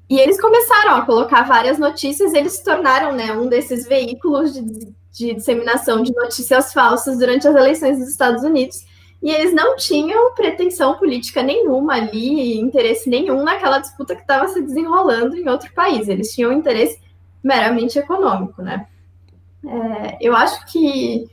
[0.07, 4.93] e eles começaram a colocar várias notícias, eles se tornaram né, um desses veículos de,
[5.11, 8.85] de disseminação de notícias falsas durante as eleições dos Estados Unidos
[9.21, 14.61] e eles não tinham pretensão política nenhuma ali, interesse nenhum naquela disputa que estava se
[14.61, 16.07] desenrolando em outro país.
[16.07, 16.99] Eles tinham interesse
[17.43, 18.87] meramente econômico, né?
[19.65, 21.29] É, eu acho que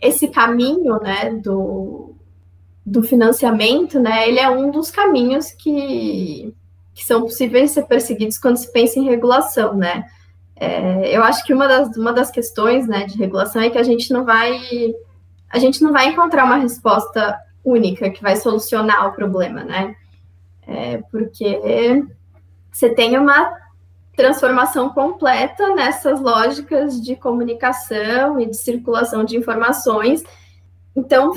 [0.00, 2.14] esse caminho, né, do,
[2.84, 6.52] do financiamento, né, ele é um dos caminhos que,
[6.92, 10.04] que são possíveis ser perseguidos quando se pensa em regulação, né?
[10.56, 13.82] É, eu acho que uma das, uma das questões, né, de regulação é que a
[13.84, 14.60] gente não vai
[15.50, 19.94] a gente não vai encontrar uma resposta única que vai solucionar o problema, né?
[20.66, 22.04] É porque
[22.70, 23.52] você tem uma
[24.16, 30.22] transformação completa nessas lógicas de comunicação e de circulação de informações.
[30.94, 31.32] Então,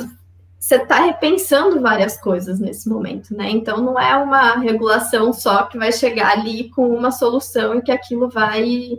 [0.59, 3.49] você está repensando várias coisas nesse momento, né?
[3.49, 7.91] Então, não é uma regulação só que vai chegar ali com uma solução e que
[7.91, 8.97] aquilo vai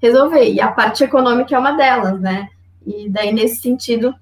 [0.00, 0.50] resolver.
[0.50, 2.48] E a parte econômica é uma delas, né?
[2.86, 4.14] E daí, nesse sentido,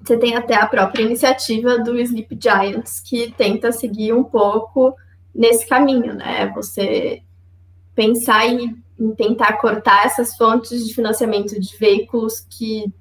[0.00, 4.94] você tem até a própria iniciativa do Sleep Giants, que tenta seguir um pouco
[5.34, 6.50] nesse caminho, né?
[6.54, 7.22] Você
[7.94, 12.92] pensar em, em tentar cortar essas fontes de financiamento de veículos que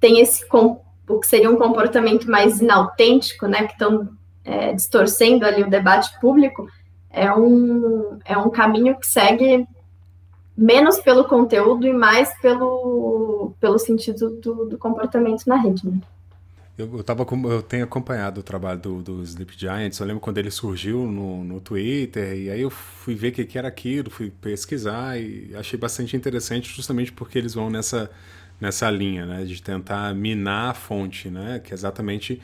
[0.00, 3.66] têm esse o que seria um comportamento mais inautêntico, né?
[3.66, 4.08] Que estão
[4.44, 6.68] é, distorcendo ali o debate público,
[7.10, 9.66] é um, é um caminho que segue
[10.58, 15.88] menos pelo conteúdo e mais pelo, pelo sentido do, do comportamento na rede.
[15.88, 16.00] Né?
[16.76, 20.38] Eu, eu, tava, eu tenho acompanhado o trabalho do, do Sleep Giants, eu lembro quando
[20.38, 24.10] ele surgiu no, no Twitter, e aí eu fui ver o que, que era aquilo,
[24.10, 28.10] fui pesquisar e achei bastante interessante justamente porque eles vão nessa,
[28.60, 32.42] nessa linha, né, de tentar minar a fonte, né, que é exatamente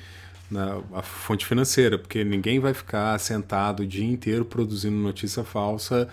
[0.48, 6.08] na, a fonte financeira, porque ninguém vai ficar sentado o dia inteiro produzindo notícia falsa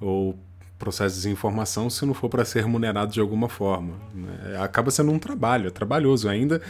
[0.00, 0.38] ou
[0.80, 3.94] processo de desinformação se não for para ser remunerado de alguma forma.
[4.12, 4.58] Né?
[4.58, 6.60] Acaba sendo um trabalho, é trabalhoso ainda.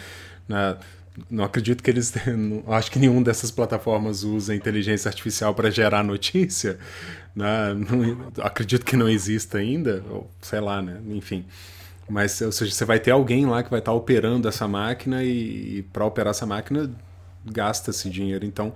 [0.47, 0.77] Né?
[1.31, 2.13] Não acredito que eles.
[2.27, 6.79] Não, acho que nenhum dessas plataformas usa inteligência artificial para gerar notícia.
[7.35, 7.75] Né?
[7.75, 11.01] Não, acredito que não exista ainda, ou sei lá, né?
[11.09, 11.45] Enfim.
[12.09, 15.23] Mas, ou seja, você vai ter alguém lá que vai estar tá operando essa máquina
[15.23, 16.91] e, e para operar essa máquina
[17.45, 18.45] gasta-se dinheiro.
[18.45, 18.73] Então,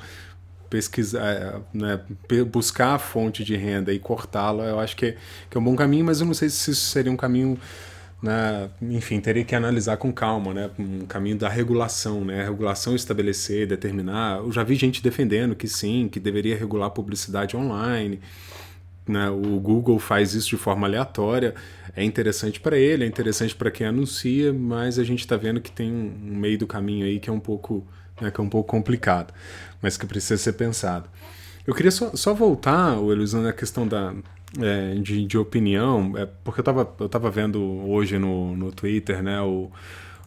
[0.75, 2.01] pesquisar, é, né,
[2.51, 5.17] buscar a fonte de renda e cortá-la, eu acho que é,
[5.49, 7.57] que é um bom caminho, mas eu não sei se isso seria um caminho
[8.21, 12.97] né, enfim, teria que analisar com calma, né, um caminho da regulação, né, a regulação
[12.97, 14.39] estabelecer, determinar.
[14.39, 18.19] Eu já vi gente defendendo que sim, que deveria regular publicidade online.
[19.07, 21.55] Né, o Google faz isso de forma aleatória.
[21.95, 25.71] É interessante para ele, é interessante para quem anuncia, mas a gente está vendo que
[25.71, 27.87] tem um meio do caminho aí que é um pouco,
[28.21, 29.33] né, que é um pouco complicado,
[29.83, 31.09] mas que precisa ser pensado.
[31.67, 34.15] Eu queria só, só voltar, Elisandro, na questão da,
[34.61, 39.23] é, de, de opinião, é, porque eu estava eu tava vendo hoje no, no Twitter,
[39.23, 39.71] né, o,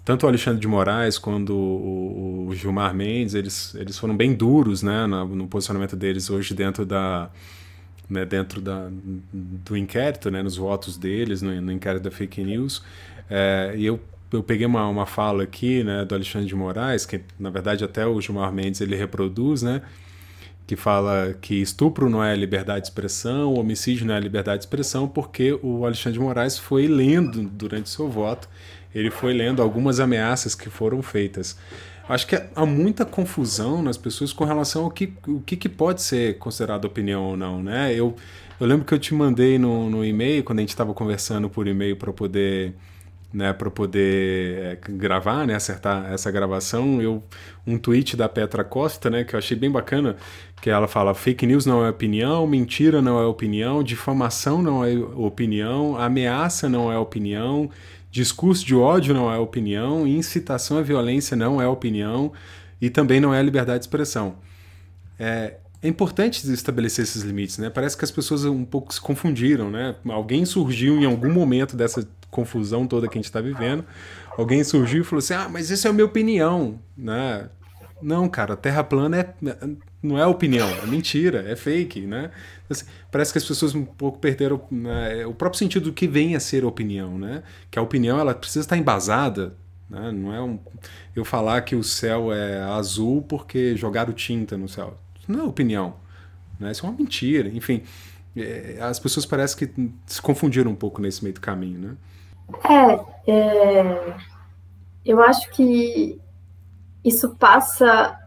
[0.03, 4.81] tanto o Alexandre de Moraes quanto o, o Gilmar Mendes, eles, eles foram bem duros,
[4.81, 7.29] né, no, no posicionamento deles hoje dentro da,
[8.09, 8.89] né, dentro da,
[9.33, 12.83] do inquérito, né, nos votos deles, no, no inquérito da fake news,
[13.29, 13.99] é, e eu
[14.31, 18.05] eu peguei uma, uma fala aqui, né, do Alexandre de Moraes, que na verdade até
[18.05, 19.81] o Gilmar Mendes ele reproduz, né,
[20.65, 25.07] que fala que estupro não é liberdade de expressão, homicídio não é liberdade de expressão,
[25.07, 28.49] porque o Alexandre de Moraes foi lendo durante seu voto,
[28.93, 31.57] ele foi lendo algumas ameaças que foram feitas.
[32.09, 36.01] Acho que há muita confusão nas pessoas com relação ao que, o que, que pode
[36.01, 37.93] ser considerado opinião ou não, né?
[37.93, 38.15] Eu,
[38.59, 41.67] eu lembro que eu te mandei no, no e-mail, quando a gente estava conversando por
[41.67, 42.73] e-mail para poder
[43.33, 47.23] né, para poder é, gravar, né, acertar essa gravação, eu
[47.65, 50.15] um tweet da Petra Costa, né, que eu achei bem bacana,
[50.61, 54.95] que ela fala: fake news não é opinião, mentira não é opinião, difamação não é
[54.97, 57.69] opinião, ameaça não é opinião,
[58.09, 62.31] discurso de ódio não é opinião, incitação à violência não é opinião
[62.81, 64.35] e também não é liberdade de expressão.
[65.19, 67.69] É, é importante estabelecer esses limites, né?
[67.69, 69.95] Parece que as pessoas um pouco se confundiram, né?
[70.09, 73.85] Alguém surgiu em algum momento dessa confusão toda que a gente está vivendo,
[74.37, 77.49] alguém surgiu e falou assim: ah, mas isso é a minha opinião, né?
[78.01, 79.33] Não, cara, a Terra plana é,
[80.01, 82.31] não é opinião, é mentira, é fake, né?
[82.69, 86.35] Assim, parece que as pessoas um pouco perderam né, o próprio sentido do que vem
[86.35, 87.43] a ser opinião, né?
[87.71, 89.55] Que a opinião ela precisa estar embasada,
[89.89, 90.11] né?
[90.11, 90.59] Não é um,
[91.15, 94.97] eu falar que o céu é azul porque jogaram tinta no céu.
[95.27, 95.95] Não é opinião,
[96.59, 96.71] né?
[96.71, 97.49] Isso é uma mentira.
[97.49, 97.83] Enfim,
[98.35, 101.95] é, as pessoas parecem que se confundiram um pouco nesse meio do caminho, né?
[102.63, 104.13] É, é,
[105.05, 106.19] eu acho que
[107.03, 108.17] isso passa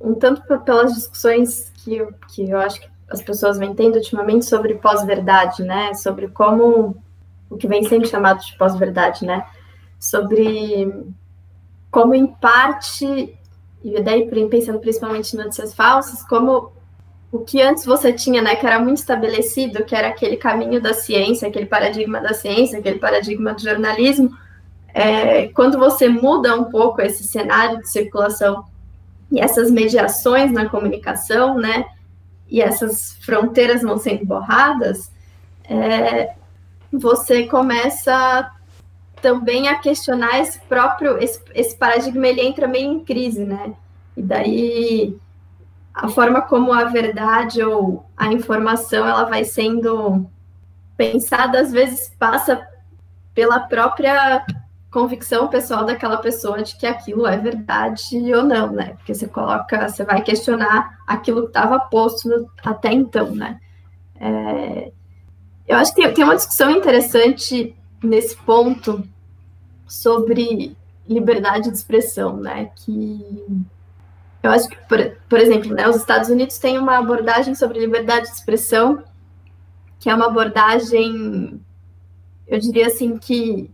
[0.00, 4.46] um tanto pelas discussões que, eu, que eu acho que as pessoas vêm tendo ultimamente
[4.46, 5.92] sobre pós-verdade, né?
[5.94, 6.96] Sobre como
[7.50, 9.46] o que vem sendo chamado de pós-verdade, né?
[9.98, 11.04] Sobre
[11.90, 13.36] como em parte
[13.82, 16.72] e daí pensando principalmente em notícias falsas, como
[17.32, 20.92] o que antes você tinha, né, que era muito estabelecido, que era aquele caminho da
[20.92, 24.36] ciência, aquele paradigma da ciência, aquele paradigma do jornalismo,
[24.92, 28.64] é, quando você muda um pouco esse cenário de circulação
[29.30, 31.84] e essas mediações na comunicação, né,
[32.48, 35.10] e essas fronteiras vão sendo borradas,
[35.64, 36.34] é,
[36.92, 38.50] você começa
[39.20, 43.74] também a questionar esse próprio, esse, esse paradigma, ele entra meio em crise, né,
[44.16, 45.16] e daí
[45.94, 50.26] a forma como a verdade ou a informação ela vai sendo
[50.96, 52.66] pensada às vezes passa
[53.34, 54.44] pela própria
[54.90, 58.94] convicção pessoal daquela pessoa de que aquilo é verdade ou não, né?
[58.96, 63.60] Porque você coloca, você vai questionar aquilo que estava posto até então, né?
[64.16, 64.92] É,
[65.66, 69.02] eu acho que tem, tem uma discussão interessante nesse ponto
[69.86, 70.76] sobre
[71.08, 72.70] liberdade de expressão, né?
[72.76, 73.44] Que
[74.42, 74.98] eu acho que, por,
[75.28, 79.02] por exemplo, né, os Estados Unidos têm uma abordagem sobre liberdade de expressão,
[79.98, 81.60] que é uma abordagem,
[82.46, 83.70] eu diria assim, que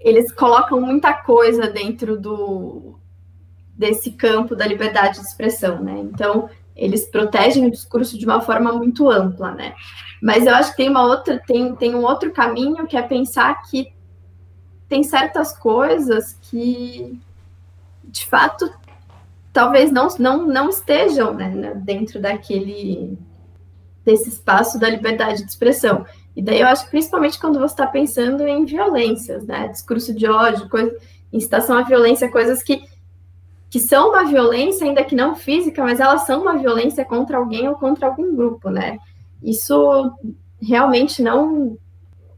[0.00, 2.94] eles colocam muita coisa dentro do
[3.74, 5.98] desse campo da liberdade de expressão, né?
[5.98, 9.74] Então, eles protegem o discurso de uma forma muito ampla, né?
[10.22, 13.62] Mas eu acho que tem uma outra, tem, tem um outro caminho que é pensar
[13.62, 13.92] que
[14.88, 17.18] tem certas coisas que
[18.04, 18.70] de fato
[19.52, 23.18] talvez não, não, não estejam né, dentro daquele
[24.04, 26.04] desse espaço da liberdade de expressão.
[26.34, 29.68] E daí eu acho que principalmente quando você está pensando em violências, né?
[29.68, 30.96] Discurso de ódio, coisa,
[31.32, 32.82] incitação à violência, coisas que,
[33.72, 37.66] que são uma violência, ainda que não física, mas elas são uma violência contra alguém
[37.66, 38.98] ou contra algum grupo, né?
[39.42, 40.12] Isso
[40.60, 41.78] realmente não.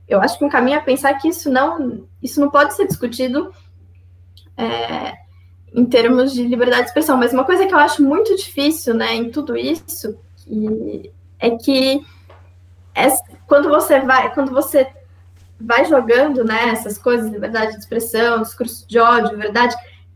[0.06, 3.52] Eu acho que um caminho é pensar que isso não, isso não pode ser discutido
[4.56, 5.14] é,
[5.74, 7.16] em termos de liberdade de expressão.
[7.16, 12.00] Mas uma coisa que eu acho muito difícil, né, em tudo isso, que, é que
[12.94, 13.08] é,
[13.48, 14.86] quando você vai, quando você
[15.60, 19.74] vai jogando, né, essas coisas, liberdade de expressão, discurso de ódio, verdade,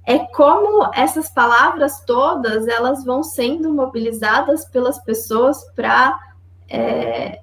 [0.09, 6.19] é como essas palavras todas elas vão sendo mobilizadas pelas pessoas para
[6.67, 7.43] é,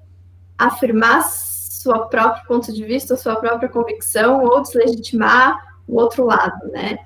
[0.58, 6.98] afirmar sua próprio ponto de vista, sua própria convicção ou deslegitimar o outro lado, né?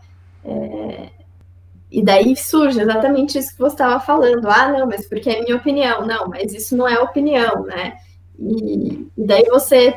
[0.42, 1.10] É,
[1.90, 4.48] e daí surge exatamente isso que você estava falando.
[4.48, 6.06] Ah, não, mas porque é minha opinião.
[6.06, 7.98] Não, mas isso não é opinião, né?
[8.38, 9.94] E, e daí você,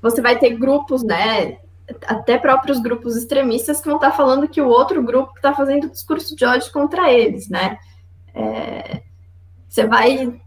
[0.00, 1.58] você vai ter grupos, né?
[2.06, 6.34] Até próprios grupos extremistas que vão estar falando que o outro grupo está fazendo discurso
[6.34, 7.78] de ódio contra eles, né?
[8.34, 9.02] É,
[9.68, 10.40] você vai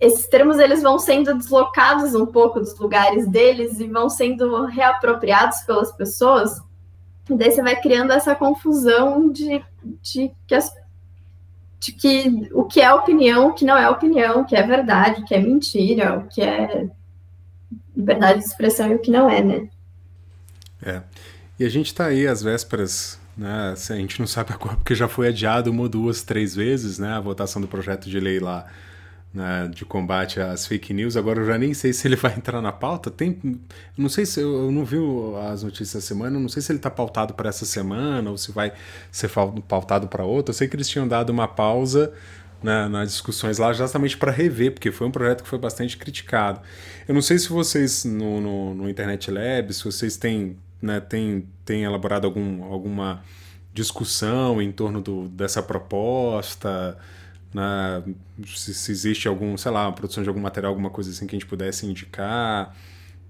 [0.00, 5.60] esses termos eles vão sendo deslocados um pouco dos lugares deles e vão sendo reapropriados
[5.60, 6.58] pelas pessoas.
[7.28, 9.62] E daí você vai criando essa confusão de,
[10.02, 10.72] de, que, as,
[11.78, 15.20] de que o que é opinião, o que não é opinião, o que é verdade,
[15.20, 16.88] o que é mentira, o que é
[17.94, 19.68] liberdade de expressão e o que não é, né?
[21.60, 23.74] E a gente está aí às vésperas, né?
[23.74, 27.12] A gente não sabe agora porque já foi adiado uma, duas, três vezes, né?
[27.12, 28.66] A votação do projeto de lei lá
[29.32, 31.18] né, de combate às fake news.
[31.18, 33.10] Agora eu já nem sei se ele vai entrar na pauta.
[33.10, 33.38] Tem,
[33.94, 34.96] não sei se eu não vi
[35.52, 36.40] as notícias da semana.
[36.40, 38.72] Não sei se ele está pautado para essa semana ou se vai
[39.12, 39.30] ser
[39.68, 40.52] pautado para outra.
[40.52, 42.10] Eu sei que eles tinham dado uma pausa
[42.62, 46.62] né, nas discussões lá, justamente para rever, porque foi um projeto que foi bastante criticado.
[47.06, 51.46] Eu não sei se vocês no, no, no Internet Lab, se vocês têm né, tem,
[51.64, 53.22] tem elaborado algum, alguma
[53.72, 56.98] discussão em torno do, dessa proposta,
[57.52, 58.02] né,
[58.46, 61.38] se, se, existe algum, sei lá, produção de algum material, alguma coisa assim que a
[61.38, 62.74] gente pudesse indicar,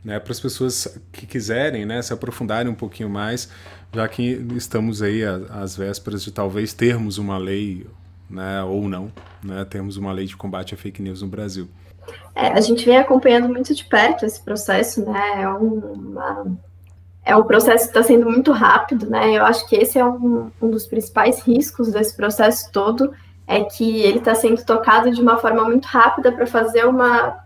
[0.04, 3.50] né, para as pessoas que quiserem né, se aprofundarem um pouquinho mais,
[3.94, 7.86] já que estamos aí às vésperas de talvez termos uma lei,
[8.28, 11.68] né, ou não, né, termos uma lei de combate a fake news no Brasil.
[12.34, 15.42] É, a gente vem acompanhando muito de perto esse processo, né?
[15.42, 16.46] É uma,
[17.30, 19.38] é um processo que está sendo muito rápido, né?
[19.38, 23.12] Eu acho que esse é um, um dos principais riscos desse processo todo,
[23.46, 27.38] é que ele está sendo tocado de uma forma muito rápida para fazer uma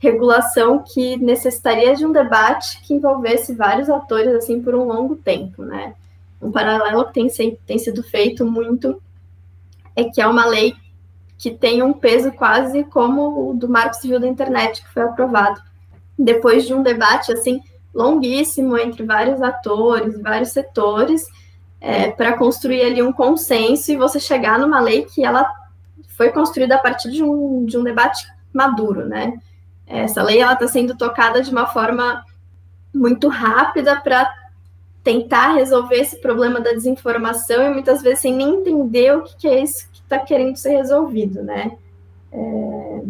[0.00, 5.62] regulação que necessitaria de um debate que envolvesse vários atores assim por um longo tempo,
[5.62, 5.94] né?
[6.42, 9.00] Um paralelo que tem, tem sido feito muito
[9.94, 10.74] é que é uma lei
[11.38, 15.60] que tem um peso quase como o do Marco Civil da Internet, que foi aprovado
[16.18, 17.60] depois de um debate assim
[17.94, 21.26] longuíssimo entre vários atores, vários setores,
[21.80, 25.50] é, para construir ali um consenso e você chegar numa lei que ela
[26.16, 29.38] foi construída a partir de um, de um debate maduro, né?
[29.86, 32.24] Essa lei ela está sendo tocada de uma forma
[32.94, 34.30] muito rápida para
[35.02, 39.48] tentar resolver esse problema da desinformação e muitas vezes sem nem entender o que, que
[39.48, 41.72] é isso que está querendo ser resolvido, né?
[42.30, 43.02] É...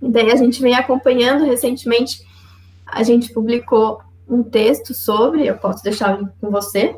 [0.00, 2.24] E daí a gente vem acompanhando recentemente
[2.92, 6.94] a gente publicou um texto sobre, eu posso deixar com você,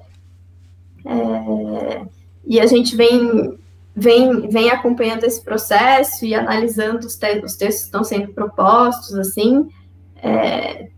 [1.05, 2.05] é,
[2.45, 3.59] e a gente vem,
[3.95, 9.15] vem, vem acompanhando esse processo e analisando os, te os textos que estão sendo propostos,
[9.15, 9.69] assim,
[10.17, 10.89] é,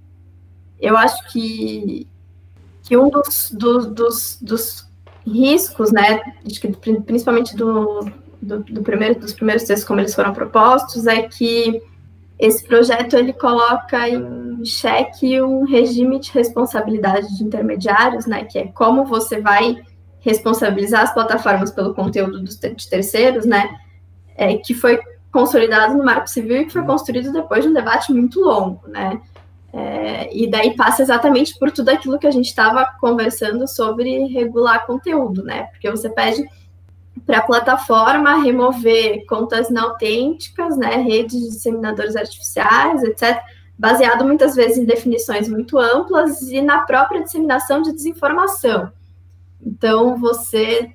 [0.81, 2.07] eu acho que,
[2.83, 4.89] que um dos, do, dos, dos
[5.27, 6.21] riscos, né,
[7.05, 8.01] principalmente do,
[8.41, 11.83] do, do primeiro, dos primeiros textos como eles foram propostos, é que
[12.39, 18.67] esse projeto ele coloca em xeque um regime de responsabilidade de intermediários, né, que é
[18.69, 19.77] como você vai
[20.21, 23.71] responsabilizar as plataformas pelo conteúdo dos de terceiros, né,
[24.37, 25.01] é, que foi
[25.33, 29.21] consolidado no Marco Civil e que foi construído depois de um debate muito longo, né,
[29.73, 34.87] é, e daí passa exatamente por tudo aquilo que a gente estava conversando sobre regular
[34.87, 36.45] conteúdo, né, porque você pede
[37.25, 43.41] para a plataforma remover contas inautênticas, né, redes de disseminadores artificiais, etc.,
[43.79, 48.91] baseado muitas vezes em definições muito amplas e na própria disseminação de desinformação.
[49.61, 50.93] Então, você,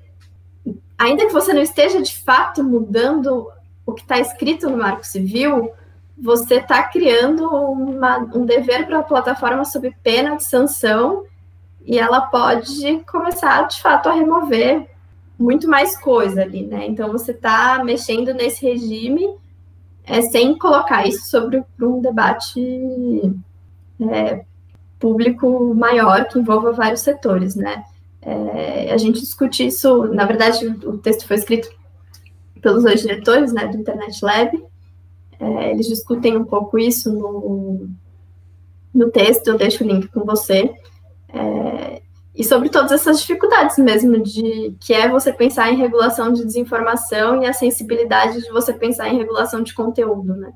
[0.97, 3.47] ainda que você não esteja de fato mudando
[3.85, 5.71] o que está escrito no Marco Civil,
[6.17, 11.23] você está criando uma, um dever para a plataforma sob pena de sanção
[11.83, 14.87] e ela pode começar, de fato, a remover
[15.41, 16.85] muito mais coisa ali, né?
[16.87, 19.27] Então você está mexendo nesse regime
[20.05, 22.61] é, sem colocar isso sobre um debate
[24.09, 24.45] é,
[24.99, 27.83] público maior que envolva vários setores, né?
[28.21, 31.69] É, a gente discute isso, na verdade, o texto foi escrito
[32.61, 34.63] pelos dois diretores, né, do Internet Lab.
[35.39, 37.89] É, eles discutem um pouco isso no,
[38.93, 40.71] no texto, eu deixo o link com você.
[41.33, 42.00] É,
[42.33, 47.43] e sobre todas essas dificuldades mesmo de que é você pensar em regulação de desinformação
[47.43, 50.53] e a sensibilidade de você pensar em regulação de conteúdo, né?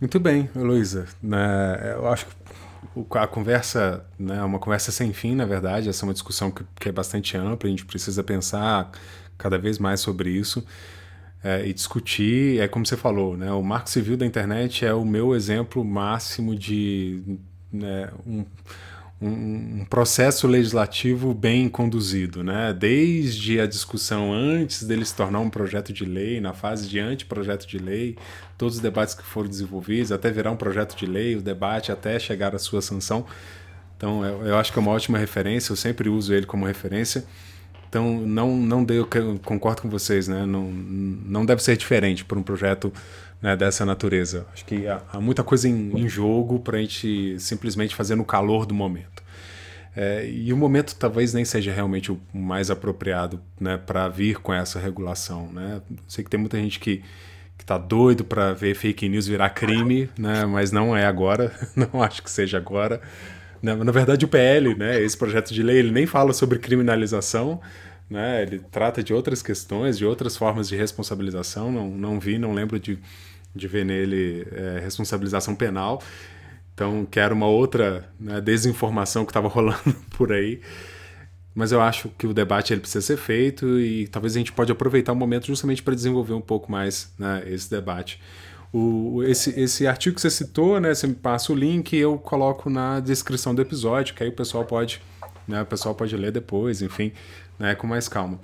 [0.00, 1.06] Muito bem, Luísa.
[1.22, 5.88] Né, eu acho que a conversa né, é uma conversa sem fim, na verdade.
[5.88, 8.90] Essa é uma discussão que, que é bastante ampla, a gente precisa pensar
[9.36, 10.64] cada vez mais sobre isso.
[11.42, 15.04] É, e discutir, é como você falou, né, o marco civil da internet é o
[15.04, 17.38] meu exemplo máximo de
[17.72, 18.44] né, um,
[19.20, 22.72] um, processo legislativo bem conduzido, né?
[22.72, 27.66] desde a discussão antes dele se tornar um projeto de lei, na fase de anteprojeto
[27.66, 28.16] de lei,
[28.56, 32.18] todos os debates que foram desenvolvidos, até virar um projeto de lei, o debate até
[32.18, 33.26] chegar à sua sanção.
[33.96, 37.24] Então, eu, eu acho que é uma ótima referência, eu sempre uso ele como referência.
[37.88, 39.08] Então, não, não deu,
[39.44, 40.44] concordo com vocês, né?
[40.46, 42.92] não, não deve ser diferente para um projeto
[43.40, 44.46] né, dessa natureza.
[44.52, 48.66] Acho que há, muita coisa em, em jogo para a gente simplesmente fazer no calor
[48.66, 49.22] do momento.
[49.96, 54.52] É, e o momento talvez nem seja realmente o mais apropriado né, para vir com
[54.52, 55.50] essa regulação.
[55.52, 55.80] Né?
[56.06, 57.02] Sei que tem muita gente que
[57.58, 62.22] está doido para ver fake news virar crime, né, mas não é agora, não acho
[62.22, 63.00] que seja agora.
[63.60, 67.60] Na, na verdade, o PL, né, esse projeto de lei, ele nem fala sobre criminalização,
[68.08, 71.70] né, ele trata de outras questões, de outras formas de responsabilização.
[71.70, 72.98] Não, não vi, não lembro de
[73.54, 76.02] de ver nele é, responsabilização penal.
[76.74, 80.60] Então, quero uma outra né, desinformação que estava rolando por aí.
[81.54, 84.70] Mas eu acho que o debate ele precisa ser feito e talvez a gente pode
[84.70, 88.20] aproveitar o momento justamente para desenvolver um pouco mais né, esse debate.
[88.72, 92.16] O, esse, esse artigo que você citou, né, você me passa o link e eu
[92.16, 95.02] coloco na descrição do episódio, que aí o pessoal pode,
[95.48, 97.12] né, o pessoal pode ler depois, enfim,
[97.58, 98.38] né, com mais calma.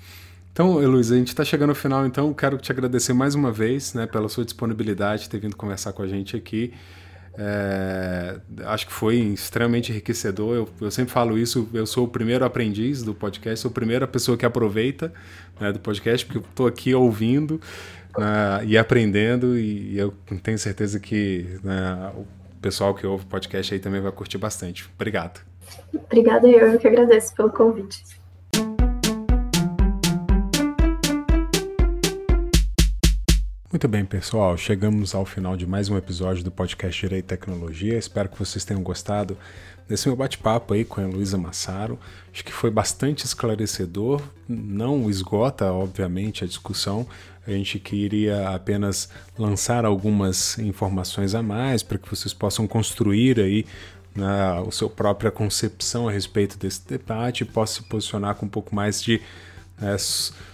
[0.55, 3.93] Então, Heloísa, a gente está chegando ao final, então quero te agradecer mais uma vez
[3.93, 6.73] né, pela sua disponibilidade, ter vindo conversar com a gente aqui.
[7.37, 10.55] É, acho que foi extremamente enriquecedor.
[10.55, 14.07] Eu, eu, sempre falo isso, eu sou o primeiro aprendiz do podcast, sou a primeira
[14.07, 15.13] pessoa que aproveita
[15.59, 17.61] né, do podcast, porque estou aqui ouvindo
[18.17, 22.25] né, e aprendendo, e eu tenho certeza que né, o
[22.63, 24.89] pessoal que ouve o podcast aí também vai curtir bastante.
[24.95, 25.41] Obrigado.
[25.93, 28.05] Obrigada, eu que agradeço pelo convite.
[33.75, 37.99] Muito bem, pessoal, chegamos ao final de mais um episódio do podcast Direito e Tecnologia.
[37.99, 39.37] Espero que vocês tenham gostado
[39.89, 41.99] desse meu bate-papo aí com a Luísa Massaro.
[42.33, 47.05] Acho que foi bastante esclarecedor, não esgota, obviamente, a discussão.
[47.45, 53.67] A gente queria apenas lançar algumas informações a mais para que vocês possam construir aí
[54.15, 58.49] né, a sua própria concepção a respeito desse debate e possa se posicionar com um
[58.49, 59.21] pouco mais de
[59.81, 59.97] é,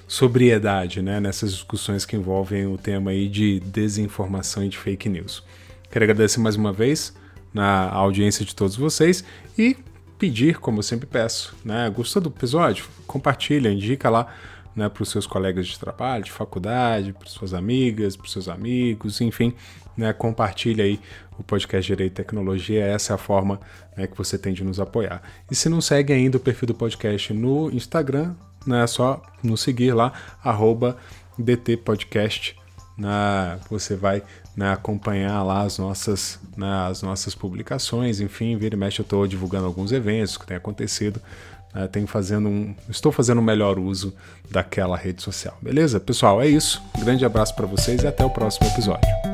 [0.06, 5.42] sobriedade né, nessas discussões que envolvem o tema aí de desinformação e de fake news.
[5.90, 7.14] Quero agradecer mais uma vez
[7.52, 9.24] na audiência de todos vocês
[9.58, 9.76] e
[10.18, 12.86] pedir, como eu sempre peço, né, gostou do episódio?
[13.06, 14.32] Compartilha, indica lá
[14.74, 19.20] né, para os seus colegas de trabalho, de faculdade, para suas amigas, para seus amigos,
[19.20, 19.54] enfim,
[19.96, 21.00] né, compartilha aí
[21.38, 23.60] o podcast Direito e Tecnologia, essa é a forma
[23.96, 25.22] né, que você tem de nos apoiar.
[25.50, 28.34] E se não segue ainda o perfil do podcast no Instagram,
[28.66, 30.96] né, é só nos seguir lá, arroba
[31.38, 32.58] DTPodcast.
[32.96, 34.22] Né, você vai
[34.54, 39.26] né, acompanhar lá as nossas, né, as nossas publicações, enfim, vira e mexe eu estou
[39.26, 41.20] divulgando alguns eventos que têm acontecido.
[41.74, 44.14] Né, tenho fazendo um, estou fazendo o um melhor uso
[44.50, 45.56] daquela rede social.
[45.62, 45.98] Beleza?
[45.98, 46.82] Pessoal, é isso.
[46.98, 49.29] Um grande abraço para vocês e até o próximo episódio.